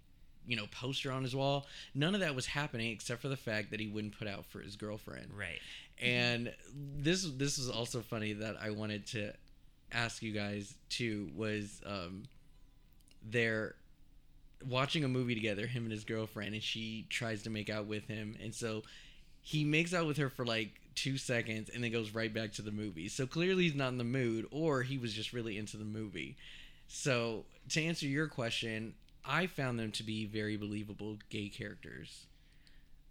[0.47, 3.69] you know poster on his wall none of that was happening except for the fact
[3.69, 5.59] that he wouldn't put out for his girlfriend Right.
[5.99, 9.33] And this this was also funny that I wanted to
[9.91, 12.23] ask you guys too was um
[13.29, 13.75] they're
[14.67, 18.07] watching a movie together him and his girlfriend and she tries to make out with
[18.07, 18.35] him.
[18.41, 18.83] And so
[19.41, 22.61] he makes out with her for like two seconds and then goes right back to
[22.61, 23.07] the movie.
[23.07, 26.35] So clearly he's not in the mood or he was just really into the movie.
[26.87, 28.93] So to answer your question
[29.25, 32.25] i found them to be very believable gay characters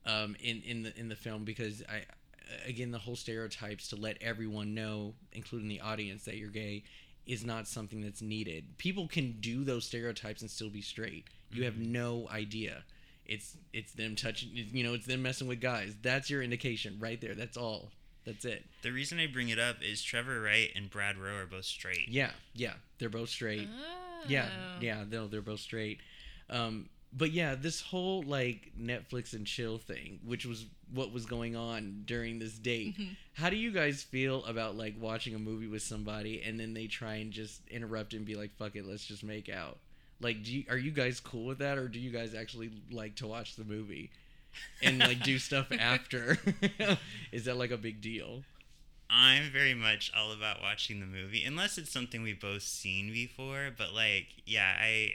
[0.07, 2.03] um, in in the in the film because I
[2.67, 6.85] again the whole stereotypes to let everyone know, including the audience, that you're gay
[7.27, 8.79] is not something that's needed.
[8.79, 11.27] People can do those stereotypes and still be straight.
[11.53, 12.85] You have no idea.
[13.27, 15.95] It's it's them touching, you know, it's them messing with guys.
[16.03, 17.35] That's your indication right there.
[17.35, 17.91] That's all.
[18.25, 18.65] That's it.
[18.83, 22.09] The reason I bring it up is Trevor Wright and Brad Rowe are both straight.
[22.09, 23.69] Yeah, yeah, they're both straight.
[23.71, 24.25] Oh.
[24.27, 24.49] Yeah,
[24.81, 26.01] yeah, no, they're both straight.
[26.51, 31.57] Um, but yeah, this whole like Netflix and chill thing, which was what was going
[31.57, 32.97] on during this date.
[32.99, 33.17] Mhm.
[33.35, 36.87] How do you guys feel about like watching a movie with somebody and then they
[36.87, 39.79] try and just interrupt and be like, "Fuck it, let's just make out."
[40.21, 43.15] Like, do you, are you guys cool with that, or do you guys actually like
[43.17, 44.11] to watch the movie
[44.83, 46.39] and like do stuff after?
[47.33, 48.43] Is that like a big deal?
[49.11, 53.71] I'm very much all about watching the movie, unless it's something we've both seen before.
[53.77, 55.13] But like, yeah, I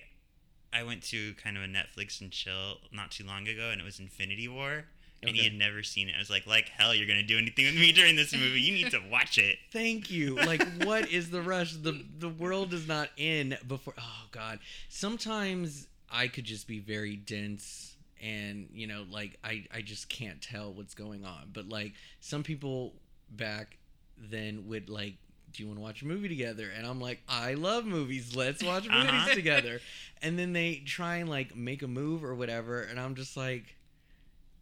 [0.73, 3.83] I went to kind of a Netflix and chill not too long ago, and it
[3.83, 4.85] was Infinity War,
[5.21, 6.15] and he had never seen it.
[6.15, 8.59] I was like, like hell, you're gonna do anything with me during this movie?
[8.61, 9.57] You need to watch it.
[9.71, 10.35] Thank you.
[10.35, 11.73] Like, what is the rush?
[11.73, 13.93] The the world is not in before.
[13.97, 14.59] Oh God.
[14.89, 20.41] Sometimes I could just be very dense, and you know, like I I just can't
[20.41, 21.49] tell what's going on.
[21.53, 22.93] But like some people
[23.29, 23.77] back
[24.17, 25.15] then would like.
[25.53, 26.69] Do you want to watch a movie together?
[26.75, 28.35] And I'm like, I love movies.
[28.35, 29.29] Let's watch movies Uh-huh.
[29.35, 29.79] together.
[30.21, 33.75] And then they try and like make a move or whatever, and I'm just like,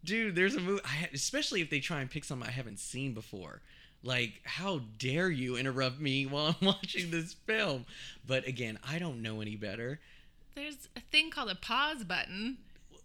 [0.04, 0.82] dude, there's a movie.
[0.84, 3.60] I, especially if they try and pick something I haven't seen before.
[4.04, 7.86] Like, how dare you interrupt me while I'm watching this film?
[8.26, 10.00] But again, I don't know any better.
[10.56, 12.58] There's a thing called a pause button.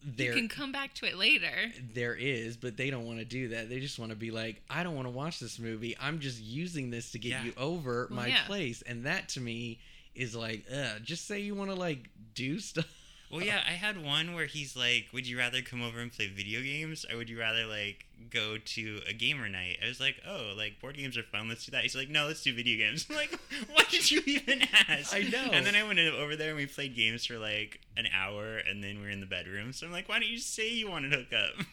[0.04, 1.72] There, You can come back to it later.
[1.94, 3.70] there is, but they don't want to do that.
[3.70, 5.96] They just want to be like, I don't want to watch this movie.
[6.00, 7.44] I'm just using this to get Yeah.
[7.46, 8.46] you over Well, my yeah.
[8.46, 9.80] place, and that to me
[10.16, 12.86] is like, ugh, just say you want to like do stuff.
[13.30, 16.28] Well, yeah, I had one where he's like, "Would you rather come over and play
[16.28, 20.22] video games, or would you rather like go to a gamer night?" I was like,
[20.26, 21.50] "Oh, like board games are fun.
[21.50, 23.38] Let's do that." He's like, "No, let's do video games." I'm like,
[23.72, 25.14] why did you even ask?
[25.14, 25.50] I know.
[25.52, 28.82] And then I went over there and we played games for like an hour, and
[28.84, 29.74] then we were in the bedroom.
[29.74, 31.66] So I'm like, "Why don't you say you wanted to hook up?"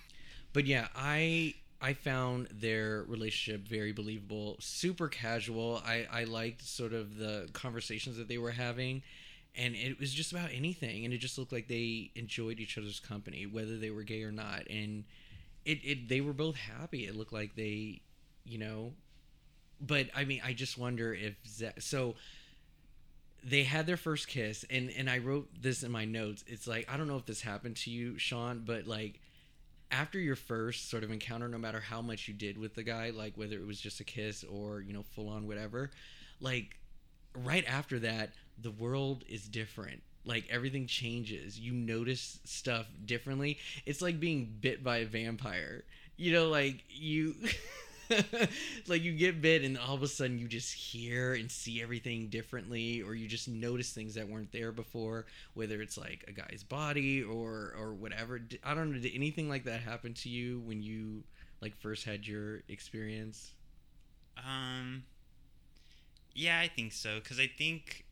[0.53, 5.83] But yeah, I I found their relationship very believable, super casual.
[5.85, 9.03] I I liked sort of the conversations that they were having,
[9.57, 13.01] and it was just about anything, and it just looked like they enjoyed each other's
[13.01, 15.05] company, whether they were gay or not, and
[15.65, 17.07] it it they were both happy.
[17.07, 18.01] It looked like they,
[18.45, 18.93] you know,
[19.81, 22.15] but I mean, I just wonder if Zach, so.
[23.47, 26.43] They had their first kiss, and and I wrote this in my notes.
[26.47, 29.21] It's like I don't know if this happened to you, Sean, but like
[29.91, 33.11] after your first sort of encounter, no matter how much you did with the guy,
[33.11, 35.91] like whether it was just a kiss or, you know, full on whatever,
[36.41, 36.79] like
[37.35, 40.03] right after that, the world is different.
[40.25, 41.59] Like everything changes.
[41.59, 43.59] You notice stuff differently.
[43.87, 45.85] It's like being bit by a vampire.
[46.17, 47.35] You know, like you
[48.87, 52.29] like you get bit and all of a sudden you just hear and see everything
[52.29, 55.25] differently or you just notice things that weren't there before
[55.55, 59.65] whether it's like a guy's body or or whatever i don't know did anything like
[59.65, 61.23] that happen to you when you
[61.63, 63.53] like first had your experience
[64.37, 65.05] Um,
[66.35, 67.17] yeah, I think so.
[67.17, 68.05] Because I think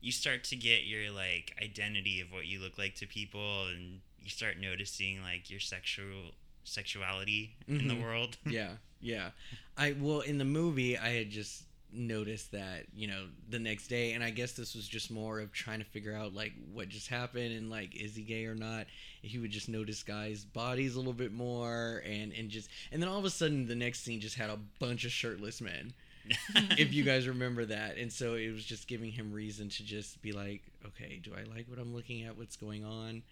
[0.00, 4.00] you start to get your like identity of what you look like to people, and
[4.22, 6.32] you start noticing like your sexual
[6.64, 8.02] sexuality in the Mhm.
[8.02, 8.36] world.
[8.46, 9.30] yeah yeah
[9.78, 14.12] i well in the movie i had just noticed that you know the next day
[14.12, 17.08] and i guess this was just more of trying to figure out like what just
[17.08, 18.84] happened and like is he gay or not
[19.22, 23.08] he would just notice guys bodies a little bit more and and just and then
[23.08, 25.92] all of a sudden the next scene just had a bunch of shirtless men
[26.78, 27.96] if you guys remember that.
[27.96, 31.42] And so it was just giving him reason to just be like okay do i
[31.54, 32.36] like what i'm looking at?
[32.36, 33.22] What's going on?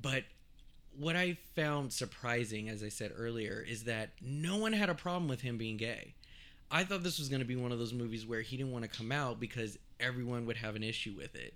[0.00, 0.24] But
[0.98, 5.28] what i found surprising as i said earlier is that no one had a problem
[5.28, 6.14] with him being gay.
[6.70, 8.84] I thought this was going to be one of those movies where he didn't want
[8.84, 11.54] to come out because everyone would have an issue with it.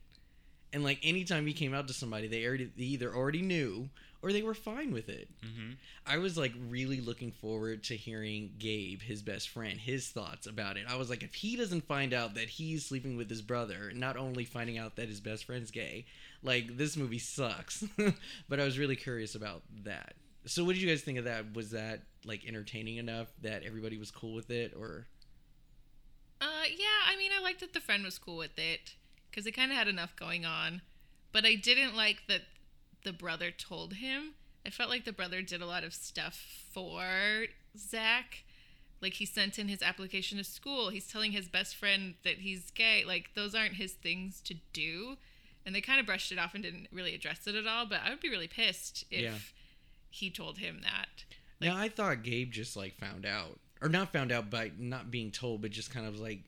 [0.72, 3.88] And like anytime he came out to somebody, they already they either already knew
[4.26, 5.28] or they were fine with it.
[5.40, 5.74] Mm-hmm.
[6.04, 10.76] I was like really looking forward to hearing Gabe, his best friend, his thoughts about
[10.76, 10.84] it.
[10.88, 14.16] I was like, if he doesn't find out that he's sleeping with his brother, not
[14.16, 16.06] only finding out that his best friend's gay,
[16.42, 17.84] like this movie sucks.
[18.48, 20.14] but I was really curious about that.
[20.44, 21.54] So, what did you guys think of that?
[21.54, 25.06] Was that like entertaining enough that everybody was cool with it, or?
[26.40, 27.06] Uh, yeah.
[27.08, 28.96] I mean, I liked that the friend was cool with it
[29.30, 30.82] because it kind of had enough going on,
[31.30, 32.42] but I didn't like that
[33.06, 34.34] the brother told him.
[34.66, 36.44] I felt like the brother did a lot of stuff
[36.74, 37.46] for
[37.78, 38.42] Zach.
[39.00, 40.88] Like he sent in his application to school.
[40.90, 43.04] He's telling his best friend that he's gay.
[43.06, 45.16] Like those aren't his things to do.
[45.64, 47.86] And they kind of brushed it off and didn't really address it at all.
[47.86, 49.34] But I would be really pissed if Yeah.
[50.10, 51.24] he told him that.
[51.60, 55.30] now I thought Gabe just like found out, or not found out by not being
[55.30, 56.40] told, but just kind of like,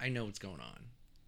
[0.00, 0.80] I know what's going on.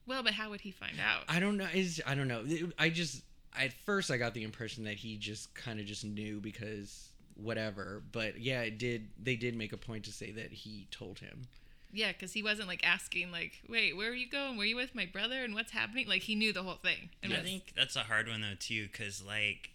[0.06, 1.24] Well, but how would he find out?
[1.28, 1.68] I don't know.
[1.74, 2.44] Is I don't know.
[2.78, 3.22] I just
[3.58, 8.02] at first I got the impression that he just kind of just knew because whatever.
[8.12, 9.08] But yeah, it did.
[9.22, 11.48] They did make a point to say that he told him.
[11.92, 14.56] Yeah, because he wasn't like asking, like, "Wait, where are you going?
[14.58, 15.42] Were you with my brother?
[15.42, 17.10] And what's happening?" Like he knew the whole thing.
[17.22, 19.70] And I was- think that's a hard one though too, because like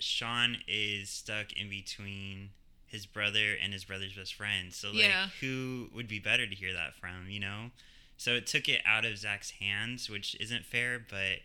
[0.00, 2.50] Sean is stuck in between
[2.86, 4.72] his brother and his brother's best friend.
[4.72, 5.28] So like, Yeah.
[5.40, 7.28] who would be better to hear that from?
[7.30, 7.70] You know.
[8.16, 10.98] So it took it out of Zach's hands, which isn't fair.
[10.98, 11.40] But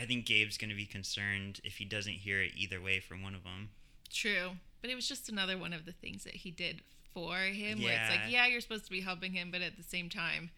[0.00, 3.22] I think Gabe's going to be concerned if he doesn't hear it either way from
[3.22, 3.70] one of them.
[4.10, 6.80] true, but it was just another one of the things that he did
[7.12, 7.82] for him.
[7.82, 10.50] Where it's like, yeah, you're supposed to be helping him, but at the same time,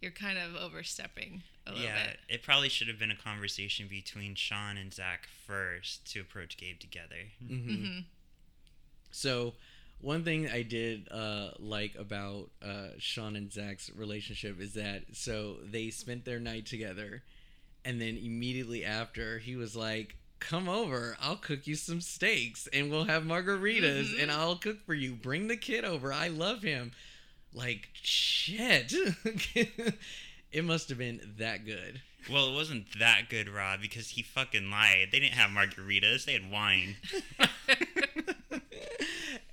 [0.00, 2.18] you're kind of overstepping a little yeah, bit.
[2.28, 6.80] it probably should have been a conversation between Sean and Zach first to approach Gabe
[6.80, 7.28] together.
[7.44, 7.84] Mm-hmm.
[7.84, 7.98] hmm
[9.10, 9.54] So,
[10.00, 15.56] one thing I did uh, like about uh, Sean and Zach's relationship is that so
[15.62, 17.22] they spent their night together,
[17.84, 22.90] and then immediately after he was like, "Come over, I'll cook you some steaks, and
[22.90, 24.22] we'll have margaritas, Mhm.
[24.22, 25.14] and I'll cook for you.
[25.14, 26.12] Bring the kid over.
[26.12, 26.92] I love him."
[27.52, 28.92] Like shit,
[30.52, 32.00] it must have been that good.
[32.30, 35.08] Well, it wasn't that good, Rob, because he fucking lied.
[35.10, 36.96] They didn't have margaritas; they had wine.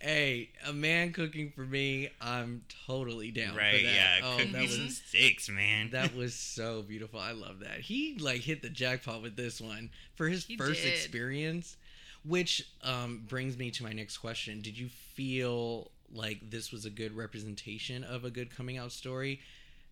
[0.08, 3.50] hey, a man cooking for me, I'm totally down.
[3.50, 3.62] for that.
[3.62, 3.84] right?
[3.84, 3.94] that.
[3.94, 5.90] Yeah, oh, cook that me was some steaks, man.
[5.92, 7.20] that was so beautiful.
[7.20, 7.82] I love that.
[7.82, 10.94] He like hit the jackpot with this one for his He first did.
[10.94, 11.76] experience,
[12.24, 14.62] which um, brings me to my next question.
[14.62, 19.42] Did you feel like this was a good representation of a good coming out story?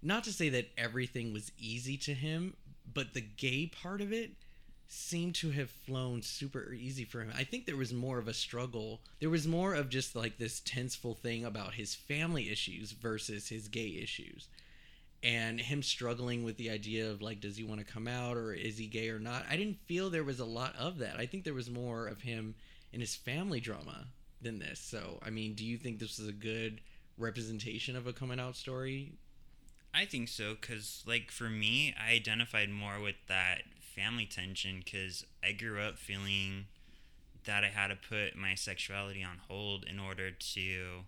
[0.02, 2.56] Not to say that everything was easy to him,
[2.94, 4.32] but the gay part of it
[4.88, 7.32] seemed to have flown super easy for him.
[7.36, 9.02] I think there was more of a struggle.
[9.20, 13.68] There was more of just like this tenseful thing about his family issues versus his
[13.68, 14.48] gay issues.
[15.24, 18.54] And him struggling with the idea of like, does he want to come out or
[18.54, 19.46] is he gay or not?
[19.50, 21.18] I didn't feel there was a lot of that.
[21.18, 22.54] I think there was more of him
[22.94, 24.06] in his family drama
[24.42, 24.80] than this.
[24.80, 26.80] So, I mean, do you think this is a good
[27.18, 29.14] representation of a coming out story?
[29.94, 33.62] I think so, cause like for me, I identified more with that
[33.96, 36.66] family tension, cause I grew up feeling
[37.46, 41.06] that I had to put my sexuality on hold in order to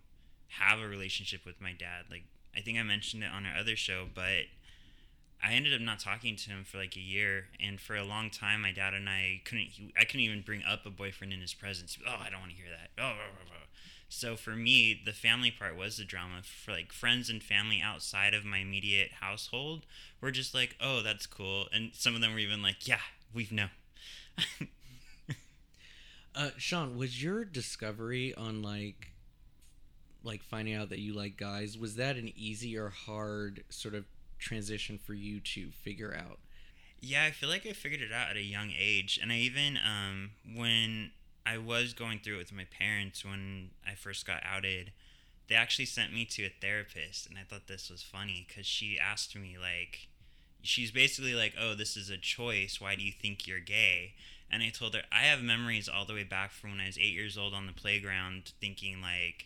[0.59, 2.05] have a relationship with my dad.
[2.09, 2.23] Like
[2.55, 4.45] I think I mentioned it on our other show, but
[5.43, 8.29] I ended up not talking to him for like a year, and for a long
[8.29, 9.67] time, my dad and I couldn't.
[9.67, 11.97] He, I couldn't even bring up a boyfriend in his presence.
[12.07, 12.89] Oh, I don't want to hear that.
[12.97, 13.67] Oh, blah, blah, blah.
[14.09, 16.41] So for me, the family part was the drama.
[16.43, 19.85] For like friends and family outside of my immediate household,
[20.21, 23.01] were just like, oh, that's cool, and some of them were even like, yeah,
[23.33, 23.69] we've known.
[26.35, 29.11] Uh, Sean, was your discovery on like,
[30.23, 34.05] like finding out that you like guys, was that an easy or hard sort of
[34.39, 36.39] transition for you to figure out?
[37.01, 39.77] Yeah, I feel like I figured it out at a young age, and I even
[39.77, 41.11] um when
[41.47, 44.91] I was going through it with my parents when I first got outed,
[45.47, 48.99] they actually sent me to a therapist, and I thought this was funny because she
[48.99, 50.09] asked me like,
[50.61, 52.81] she's basically like, "Oh, this is a choice.
[52.81, 54.15] Why do you think you're gay?"
[54.51, 56.97] And I told her I have memories all the way back from when I was
[56.97, 59.45] eight years old on the playground, thinking like,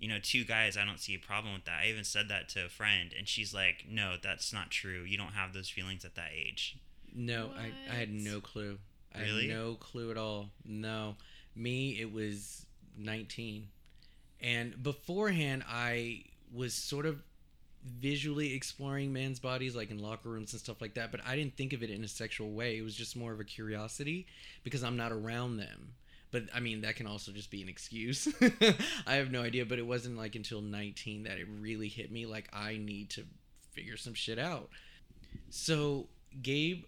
[0.00, 1.80] you know, two guys, I don't see a problem with that.
[1.84, 5.02] I even said that to a friend, and she's like, "No, that's not true.
[5.02, 6.76] You don't have those feelings at that age."
[7.14, 8.78] No, I, I had no clue.
[9.14, 9.48] I Really?
[9.48, 10.50] had no clue at all.
[10.64, 11.16] No.
[11.56, 12.66] Me, it was
[12.98, 13.68] 19.
[14.40, 17.22] And beforehand, I was sort of
[17.84, 21.56] visually exploring men's bodies, like in locker rooms and stuff like that, but I didn't
[21.56, 22.76] think of it in a sexual way.
[22.76, 24.26] It was just more of a curiosity
[24.64, 25.94] because I'm not around them.
[26.32, 28.28] but I mean that can also just be an excuse.
[29.06, 32.26] I have no idea, but it wasn't like until 19 that it really hit me
[32.26, 33.24] like I need to
[33.72, 34.68] figure some shit out.
[35.50, 36.08] So
[36.42, 36.84] Gabe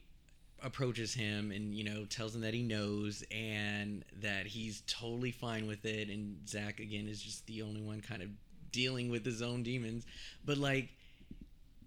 [0.63, 5.67] approaches him and you know tells him that he knows and that he's totally fine
[5.67, 6.09] with it.
[6.09, 8.29] And Zach again is just the only one kind of
[8.73, 10.05] dealing with his own demons.
[10.45, 10.89] But like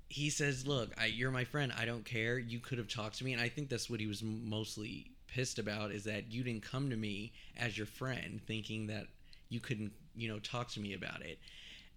[0.09, 1.73] he says look I, you're my friend.
[1.77, 2.37] I don't care.
[2.39, 3.33] You could have talked to me.
[3.33, 6.89] And I think that's what he was mostly pissed about is that you didn't come
[6.89, 9.07] to me as your friend thinking that
[9.49, 11.39] you couldn't you know talk to me about it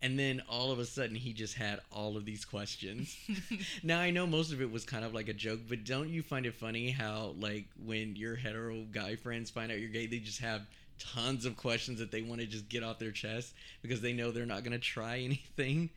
[0.03, 3.17] and then all of a sudden he just had all of these questions
[3.83, 6.23] now i know most of it was kind of like a joke but don't you
[6.23, 10.19] find it funny how like when your hetero guy friends find out you're gay they
[10.19, 10.63] just have
[10.99, 14.31] tons of questions that they want to just get off their chest because they know
[14.31, 15.91] they're not going to try anything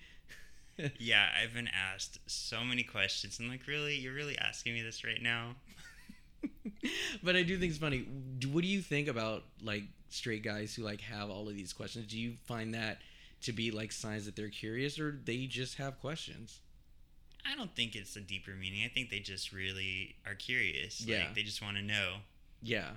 [0.99, 3.39] yeah, I've been asked so many questions.
[3.39, 3.95] I'm like, really?
[3.95, 5.55] You're really asking me this right now?
[7.23, 8.05] but I do think it's funny.
[8.51, 12.05] What do you think about like straight guys who like have all of these questions?
[12.07, 12.99] Do you find that
[13.47, 16.59] to be like signs that they're curious, or they just have questions?
[17.45, 18.83] I don't think it's a deeper meaning.
[18.85, 21.01] I think they just really are curious.
[21.01, 21.19] Yeah.
[21.19, 22.15] Like, they just want to know.
[22.61, 22.89] Yeah.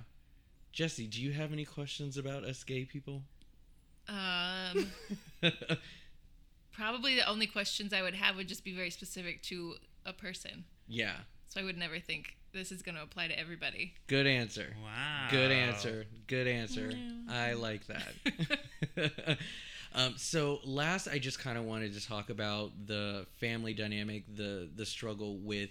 [0.73, 3.23] Jesse, do you have any questions about us gay people?
[4.09, 4.87] Um,
[6.73, 9.75] probably the only questions I would have would just be very specific to
[10.05, 10.65] a person.
[10.87, 11.13] yeah.
[11.47, 13.93] So I would never think this is going to apply to everybody.
[14.07, 14.73] Good answer.
[14.81, 15.27] Wow.
[15.29, 16.05] Good answer.
[16.27, 16.91] Good answer.
[16.91, 17.33] Yeah.
[17.33, 19.37] I like that.
[19.93, 24.69] um, so last, I just kind of wanted to talk about the family dynamic, the
[24.75, 25.69] the struggle with,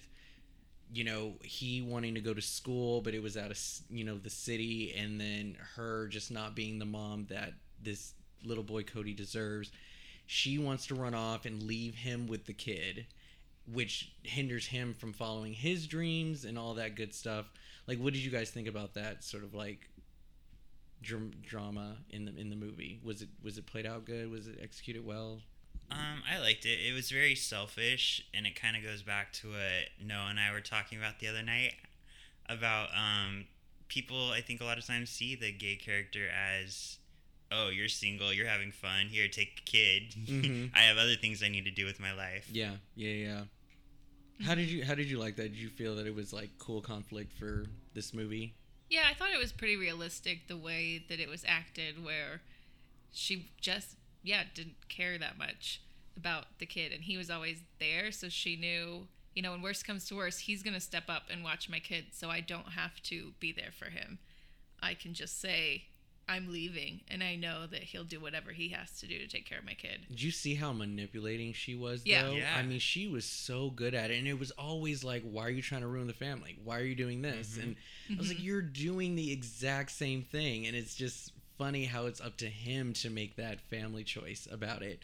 [0.93, 3.59] you know, he wanting to go to school, but it was out of
[3.91, 8.13] you know the city, and then her just not being the mom that this
[8.45, 9.73] little boy Cody deserves.
[10.27, 13.07] She wants to run off and leave him with the kid,
[13.73, 17.47] which hinders him from following his dreams and all that good stuff.
[17.87, 19.89] Like, what did you guys think about that sort of like
[21.03, 23.01] dr- drama in the in the movie?
[23.03, 24.31] Was it was it played out good?
[24.31, 25.41] Was it executed well?
[25.91, 26.79] Um, I liked it.
[26.79, 30.53] It was very selfish, and it kind of goes back to what Noah and I
[30.53, 31.73] were talking about the other night
[32.49, 33.47] about um,
[33.89, 34.31] people.
[34.31, 36.99] I think a lot of times see the gay character as,
[37.51, 39.07] "Oh, you're single, you're having fun.
[39.09, 40.15] Here, take a kid.
[40.29, 40.71] Mhm.
[40.75, 43.43] I have other things I need to do with my life." Yeah, yeah, yeah.
[44.47, 45.51] How did you how did you like that?
[45.53, 48.55] Did you feel that it was like cool conflict for this movie?
[48.91, 52.43] Yeah, I thought it was pretty realistic the way that it was acted, where
[53.13, 55.81] she just, yeah, didn't care that much
[56.17, 56.93] about the kid.
[56.93, 58.11] And he was always there.
[58.11, 61.23] So she knew, you know, when worst comes to worst, he's going to step up
[61.31, 62.07] and watch my kid.
[62.11, 64.19] So I don't have to be there for him.
[64.83, 65.85] I can just say,
[66.31, 67.01] I'm leaving.
[67.09, 69.65] And I know that he'll do whatever he has to do to take care of
[69.65, 70.07] my kid.
[70.09, 72.23] Did you see how manipulating she was Yeah.
[72.23, 72.37] though?
[72.37, 72.57] Yeah.
[72.57, 75.51] I mean, she was so good at it and it was always like, "Why are
[75.51, 76.57] you trying to ruin the family?
[76.63, 77.63] Why are you doing this?" Mhm.
[77.63, 77.77] And
[78.11, 82.21] I was like, "You're doing the exact same thing." And it's just funny how it's
[82.21, 85.03] up to him to make that family choice about it.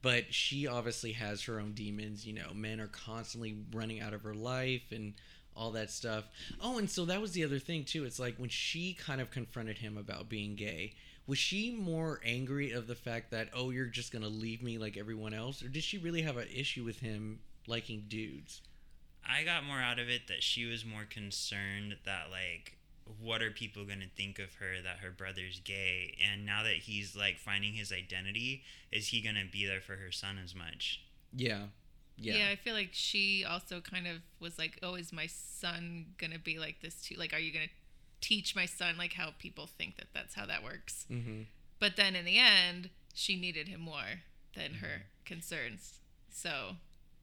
[0.00, 4.22] But she obviously has her own demons, you know, men are constantly running out of
[4.22, 5.14] her life and
[5.58, 6.24] all that stuff.
[6.60, 8.04] Oh, and so that was the other thing too.
[8.04, 10.94] It's like when she kind of confronted him about being gay,
[11.26, 14.96] was she more angry of the fact that oh you're just gonna leave me like
[14.96, 18.62] everyone else, or did she really have an issue with him liking dudes?
[19.28, 22.76] I got more out of it that she was more concerned that like
[23.20, 26.74] what are people going to think of her that her brother's gay and now that
[26.74, 30.54] he's like finding his identity is he going to be there for her son as
[30.54, 31.00] much
[31.34, 31.64] Yeah,
[32.18, 32.48] yeah, Yeah.
[32.50, 36.58] I feel like she also kind of was like, "Oh, is my son gonna be
[36.58, 37.14] like this too?
[37.16, 37.66] Like, are you gonna
[38.20, 41.42] teach my son like how people think that that's how that works?" hmm
[41.78, 44.22] But then in the end, she needed him more
[44.54, 46.00] than her concerns.
[46.30, 46.76] So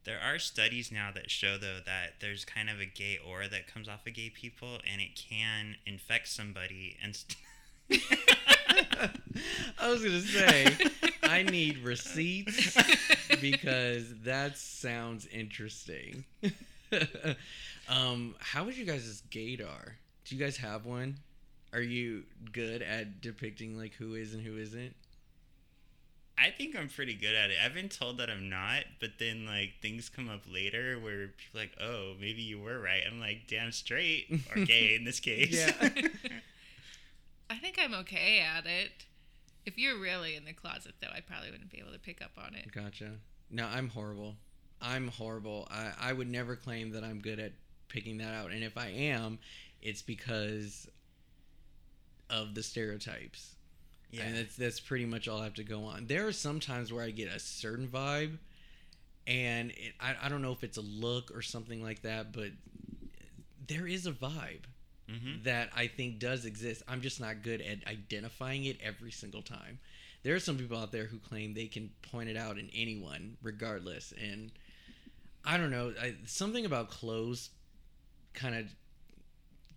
[0.05, 3.67] there are studies now that show though that there's kind of a gay aura that
[3.67, 7.37] comes off of gay people and it can infect somebody and st-
[9.79, 10.77] I was gonna say
[11.25, 12.77] I need receipts
[13.41, 16.25] because that sounds interesting.
[17.89, 19.93] um, how was you guys' gaydar?
[20.25, 21.17] Do you guys have one?
[21.73, 24.95] Are you good at depicting like who is and who isn't?
[26.37, 27.57] I think I'm pretty good at it.
[27.63, 31.59] I've been told that I'm not, but then like things come up later where people
[31.59, 35.19] are like, "Oh, maybe you were right." I'm like, "Damn straight or gay in this
[35.21, 35.71] case." Yeah.
[37.49, 39.05] I think I'm okay at it.
[39.65, 42.31] If you're really in the closet, though, I probably wouldn't be able to pick up
[42.37, 42.71] on it.
[42.71, 43.11] Gotcha.
[43.49, 44.35] No, I'm horrible.
[44.81, 45.67] I'm horrible.
[45.71, 47.53] I, I would never claim that I'm good at
[47.87, 48.51] picking that out.
[48.51, 49.39] And if I am,
[49.81, 50.87] it's because
[52.29, 53.55] of the stereotypes.
[54.11, 54.23] yeah.
[54.23, 56.07] And that's that's pretty much all I have to go on.
[56.07, 58.37] There are some times where I get a certain vibe,
[59.27, 62.49] and it, I I don't know if it's a look or something like that, but
[63.67, 64.63] there is a vibe.
[65.09, 65.43] Mhm.
[65.43, 66.81] that I think does exist.
[66.87, 69.79] I'm just not good at identifying it every single time.
[70.23, 73.37] There are some people out there who claim they can point it out in anyone,
[73.43, 74.11] regardless.
[74.13, 74.51] And
[75.45, 77.51] I don't know, I, something about clothes
[78.33, 78.67] kind of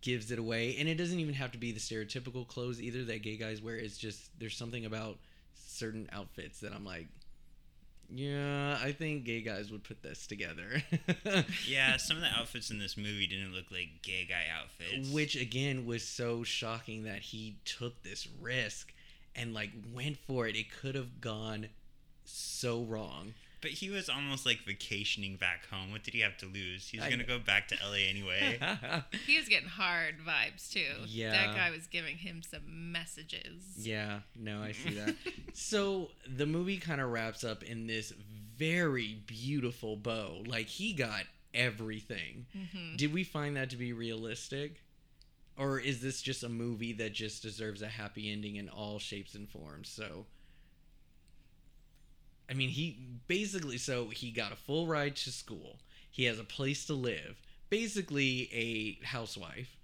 [0.01, 0.77] gives it away.
[0.79, 3.77] And it doesn't even have to be the stereotypical clothes either that gay guys wear.
[3.77, 5.19] It's just there's something about
[5.55, 7.07] certain outfits that I'm like,
[8.15, 10.83] yeah, I think gay guys would put this together.
[11.67, 15.11] Yeah, some of the outfits in this movie didn't look like gay guy outfits.
[15.11, 18.93] Which again was so shocking that he took this risk
[19.37, 20.57] and like went for it.
[20.57, 21.69] It could have gone
[22.25, 23.35] so wrong.
[23.61, 25.91] But he was almost like vacationing back home.
[25.91, 26.87] What did he have to lose?
[26.89, 27.39] He was I gonna know.
[27.39, 28.59] go back to LA anyway.
[29.27, 31.05] He was getting hard vibes too.
[31.07, 31.33] Yeah.
[31.33, 33.65] That guy was giving him some messages.
[33.77, 35.15] yeah, no, I see that.
[35.55, 38.13] so the movie kind of wraps up in this
[38.57, 40.45] very beautiful bow.
[40.47, 42.47] Like he got everything.
[42.53, 44.83] hmm Did we find that to be realistic?
[45.57, 49.35] Or is this just a movie that just deserves a happy ending in all shapes
[49.35, 49.89] and forms?
[49.89, 50.27] So
[52.51, 55.79] I mean, he basically so he got a full ride to school.
[56.11, 57.37] He has a place to live.
[57.71, 59.77] Basically a housewife.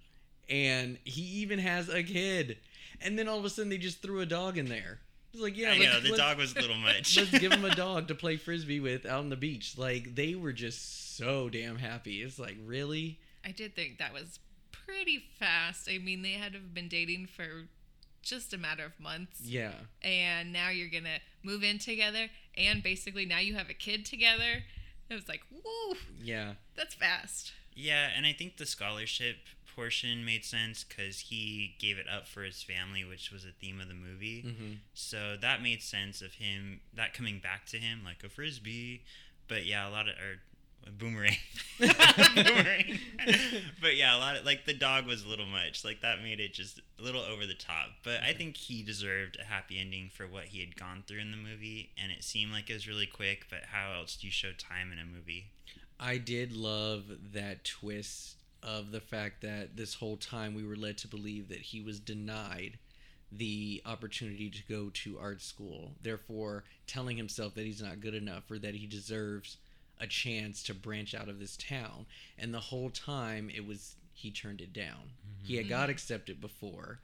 [0.49, 2.57] And he even has a kid.
[3.01, 4.99] And then all of a sudden they just threw a dog in there.
[5.33, 7.17] It's like, yeah, I know the dog was a little much.
[7.17, 9.77] let's give him a dog to play frisbee with out on the beach.
[9.77, 12.21] Like they were just so damn happy.
[12.21, 13.19] It's like, really?
[13.43, 14.39] I did think that was
[14.71, 15.89] pretty fast.
[15.91, 17.67] I mean, they had to have been dating for
[18.21, 19.41] just a matter of months.
[19.43, 19.73] Yeah.
[20.01, 22.27] And now you're going to move in together.
[22.57, 24.63] And basically, now you have a kid together.
[25.09, 26.53] It was like, woo, Yeah.
[26.75, 27.53] that's fast.
[27.75, 29.35] Yeah, and I think the scholarship
[29.75, 33.81] portion made sense because he gave it up for his family, which was a theme
[33.81, 34.41] of the movie.
[34.41, 39.03] hmm So that made sense of him that coming back to him like a frisbee.
[39.49, 40.37] But yeah, a lot of or a
[40.91, 41.37] boomerang.
[41.79, 42.99] boomerang.
[43.81, 45.83] but yeah, a lot of like the dog was a little much.
[45.83, 47.89] Like that made it just a little over the top.
[48.03, 51.31] But I think he deserved a happy ending for what he had gone through in
[51.31, 54.31] the movie and it seemed like it was really quick, but how else do you
[54.31, 55.45] show time in a movie?
[55.99, 60.97] I did love that twist of the fact that this whole time we were led
[60.99, 62.77] to believe that he was denied
[63.31, 68.49] the opportunity to go to art school, therefore telling himself that he's not good enough
[68.49, 69.57] or that he deserves
[69.99, 72.05] a chance to branch out of this town.
[72.37, 75.11] And the whole time it was he turned it down.
[75.43, 76.99] He had got accepted before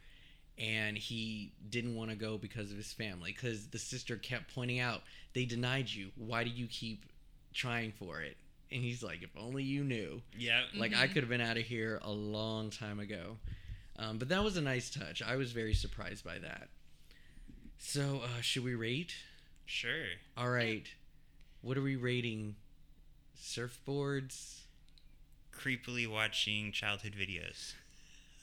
[0.58, 4.80] and he didn't want to go because of his family because the sister kept pointing
[4.80, 5.02] out
[5.34, 7.06] they denied you why do you keep
[7.54, 8.36] trying for it
[8.70, 10.64] and he's like if only you knew Yeah.
[10.76, 11.14] like i Mhm.
[11.14, 13.38] could have been out of here a long time ago
[13.98, 16.68] um, but that was a nice touch i was very surprised by that
[17.78, 19.14] so uh, should we rate
[19.66, 20.06] Sure.
[20.36, 20.86] all right
[21.62, 22.56] what are we rating
[23.42, 24.60] surfboards
[25.58, 27.74] Creepily watching childhood videos.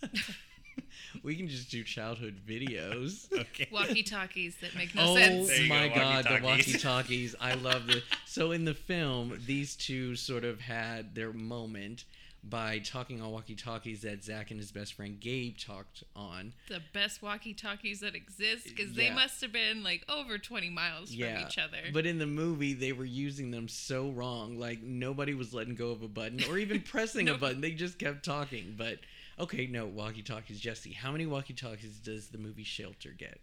[1.23, 3.69] we can just do childhood videos Okay.
[3.73, 5.51] Walkie talkies that make no oh sense.
[5.53, 6.75] Oh my go, god, the walkie-talkies.
[6.75, 7.35] walkie talkies.
[7.41, 12.05] I love the so in the film, these two sort of had their moment
[12.45, 16.55] by talking on walkie talkies that Zach and his best friend Gabe talked on.
[16.69, 21.15] The best walkie talkies that exist because they must have been like over 20 miles
[21.15, 21.79] from each other.
[21.93, 24.59] But in the movie, they were using them so wrong.
[24.59, 27.61] Like nobody was letting go of a button or even pressing a button.
[27.61, 28.75] They just kept talking.
[28.77, 28.99] But
[29.39, 30.61] okay, no walkie talkies.
[30.61, 33.41] Jesse, how many walkie talkies does the movie Shelter get?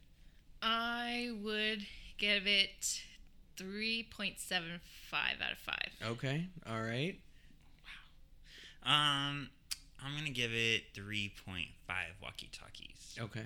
[0.61, 1.85] I would
[2.17, 3.01] give it
[3.57, 4.79] 3.75
[5.13, 5.75] out of 5.
[6.11, 7.19] Okay, all right.
[8.85, 9.49] Um,
[10.03, 11.65] I'm gonna give it 3.5
[12.21, 13.17] walkie talkies.
[13.19, 13.45] Okay.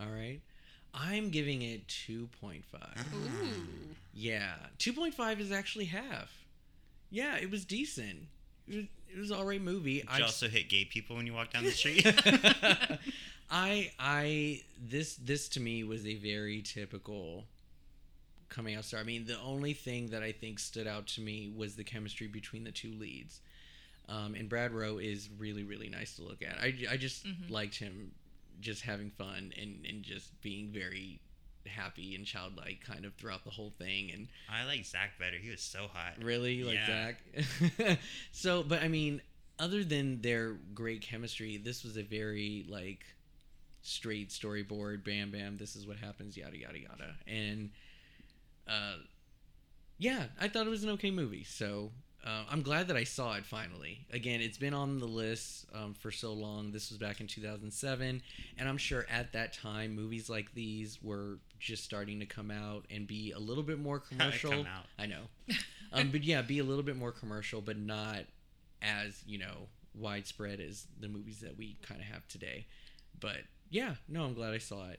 [0.00, 0.40] All right.
[0.92, 2.62] I'm giving it 2.5.
[3.14, 3.48] Ooh.
[4.12, 4.54] Yeah.
[4.78, 6.30] 2.5 is actually half.
[7.10, 8.26] Yeah, it was decent.
[8.68, 10.00] It was, it was all right movie.
[10.02, 12.04] Did you also hit gay people when you walk down the street?
[13.50, 17.44] I I this this to me was a very typical
[18.48, 19.00] coming out star.
[19.00, 22.26] I mean, the only thing that I think stood out to me was the chemistry
[22.26, 23.40] between the two leads.
[24.08, 26.58] Um, and Brad Rowe is really really nice to look at.
[26.58, 27.50] I, I just Mhm.
[27.50, 28.12] liked him
[28.60, 31.20] just having fun and and just being very
[31.66, 35.36] happy and childlike kind of throughout the whole thing and I like Zach better.
[35.38, 36.22] He was so hot.
[36.22, 37.12] Really, like Yeah.
[37.86, 37.98] Zach.
[38.32, 39.22] so, but I mean,
[39.58, 43.06] other than their great chemistry, this was a very like
[43.80, 45.02] straight storyboard.
[45.04, 45.56] Bam, bam.
[45.56, 46.36] This is what happens.
[46.36, 47.14] Yada yada yada.
[47.26, 47.70] And
[48.68, 48.96] uh,
[49.98, 51.44] yeah, I thought it was an okay movie.
[51.44, 51.92] So.
[52.24, 54.06] Uh, I'm glad that I saw it finally.
[54.10, 56.72] Again, it's been on the list um, for so long.
[56.72, 58.22] This was back in 2007,
[58.56, 62.86] and I'm sure at that time, movies like these were just starting to come out
[62.90, 64.50] and be a little bit more commercial.
[64.50, 64.86] Come out.
[64.98, 65.22] I know.
[65.92, 68.24] Um, but yeah, be a little bit more commercial, but not
[68.82, 72.66] as, you know, widespread as the movies that we kind of have today.
[73.20, 74.98] But yeah, no, I'm glad I saw it.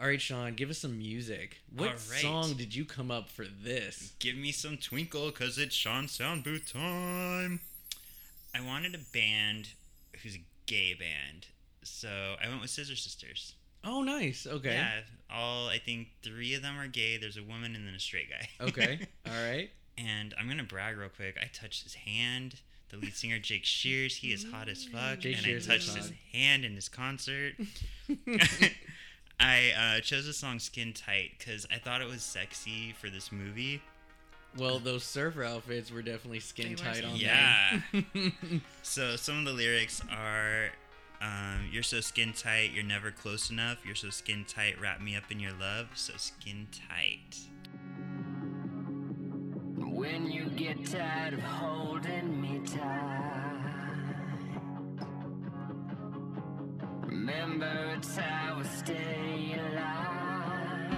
[0.00, 1.58] All right, Sean, give us some music.
[1.74, 2.20] What right.
[2.20, 4.12] song did you come up for this?
[4.18, 7.60] Give me some twinkle, cause it's Sean Sound Booth time.
[8.54, 9.68] I wanted a band
[10.22, 11.46] who's a gay band,
[11.82, 12.08] so
[12.42, 13.54] I went with Scissor Sisters.
[13.84, 14.46] Oh, nice.
[14.46, 14.74] Okay.
[14.74, 17.16] Yeah, all I think three of them are gay.
[17.16, 18.48] There's a woman and then a straight guy.
[18.66, 18.98] Okay.
[19.26, 19.70] All right.
[19.96, 21.36] and I'm gonna brag real quick.
[21.40, 22.60] I touched his hand.
[22.90, 25.94] The lead singer Jake Shears, he is hot as fuck, Jake and Shears I touched
[25.94, 27.54] his hand in his concert.
[29.40, 33.32] I uh, chose the song "Skin Tight" because I thought it was sexy for this
[33.32, 33.82] movie.
[34.56, 37.80] Well, those surfer outfits were definitely skin They tight on skin Yeah.
[38.82, 40.70] So some of the lyrics are,
[41.20, 43.84] um, "You're so skin tight, you're never close enough.
[43.84, 45.88] You're so skin tight, wrap me up in your love.
[45.94, 47.38] So skin tight."
[49.76, 53.43] When you get tired of holding me tight,
[58.84, 60.90] stay alive.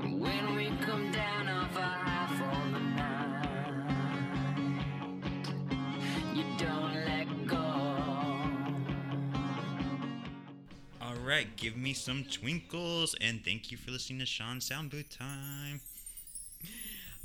[0.00, 3.46] When we come down off a high for the night,
[6.34, 7.66] you don't let go.
[11.02, 15.10] All right, give me some twinkles, and thank you for listening to Sean Sound Booth
[15.18, 15.80] Time.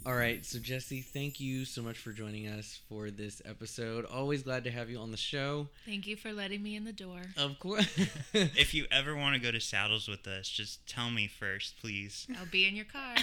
[0.09, 4.05] All right, so Jesse, thank you so much for joining us for this episode.
[4.05, 5.67] Always glad to have you on the show.
[5.85, 7.21] Thank you for letting me in the door.
[7.37, 7.87] Of course.
[8.33, 12.25] If you ever want to go to Saddles with us, just tell me first, please.
[12.39, 13.15] I'll be in your car.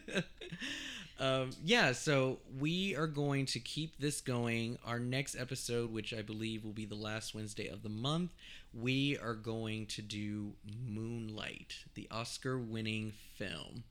[1.20, 4.78] um, yeah, so we are going to keep this going.
[4.86, 8.30] Our next episode, which I believe will be the last Wednesday of the month,
[8.72, 10.54] we are going to do
[10.88, 13.84] Moonlight, the Oscar winning film.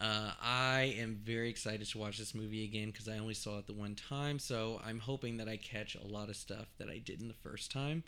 [0.00, 3.66] Uh, I am very excited to watch this movie again because I only saw it
[3.66, 4.38] the one time.
[4.38, 7.70] So I'm hoping that I catch a lot of stuff that I didn't the first
[7.70, 8.02] time.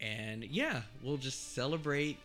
[0.00, 2.18] And yeah, we'll just celebrate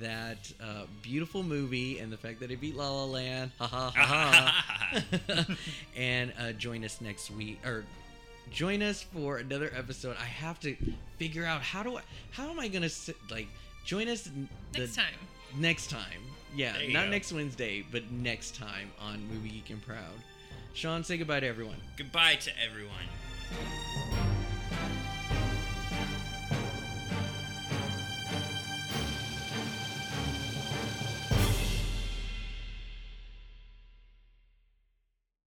[0.00, 3.52] that uh, beautiful movie and the fact that it beat La La Land.
[3.60, 4.64] Ha ha ha
[5.26, 5.46] ha.
[5.96, 7.84] and uh, join us next week or
[8.50, 10.16] join us for another episode.
[10.20, 10.76] I have to
[11.18, 13.46] figure out how do I how am I gonna sit like
[13.84, 14.22] join us
[14.72, 15.14] the- Next time.
[15.56, 16.22] Next time.
[16.54, 17.10] Yeah, not go.
[17.10, 19.98] next Wednesday, but next time on Movie Geek and Proud.
[20.72, 21.76] Sean, say goodbye to everyone.
[21.96, 24.29] Goodbye to everyone.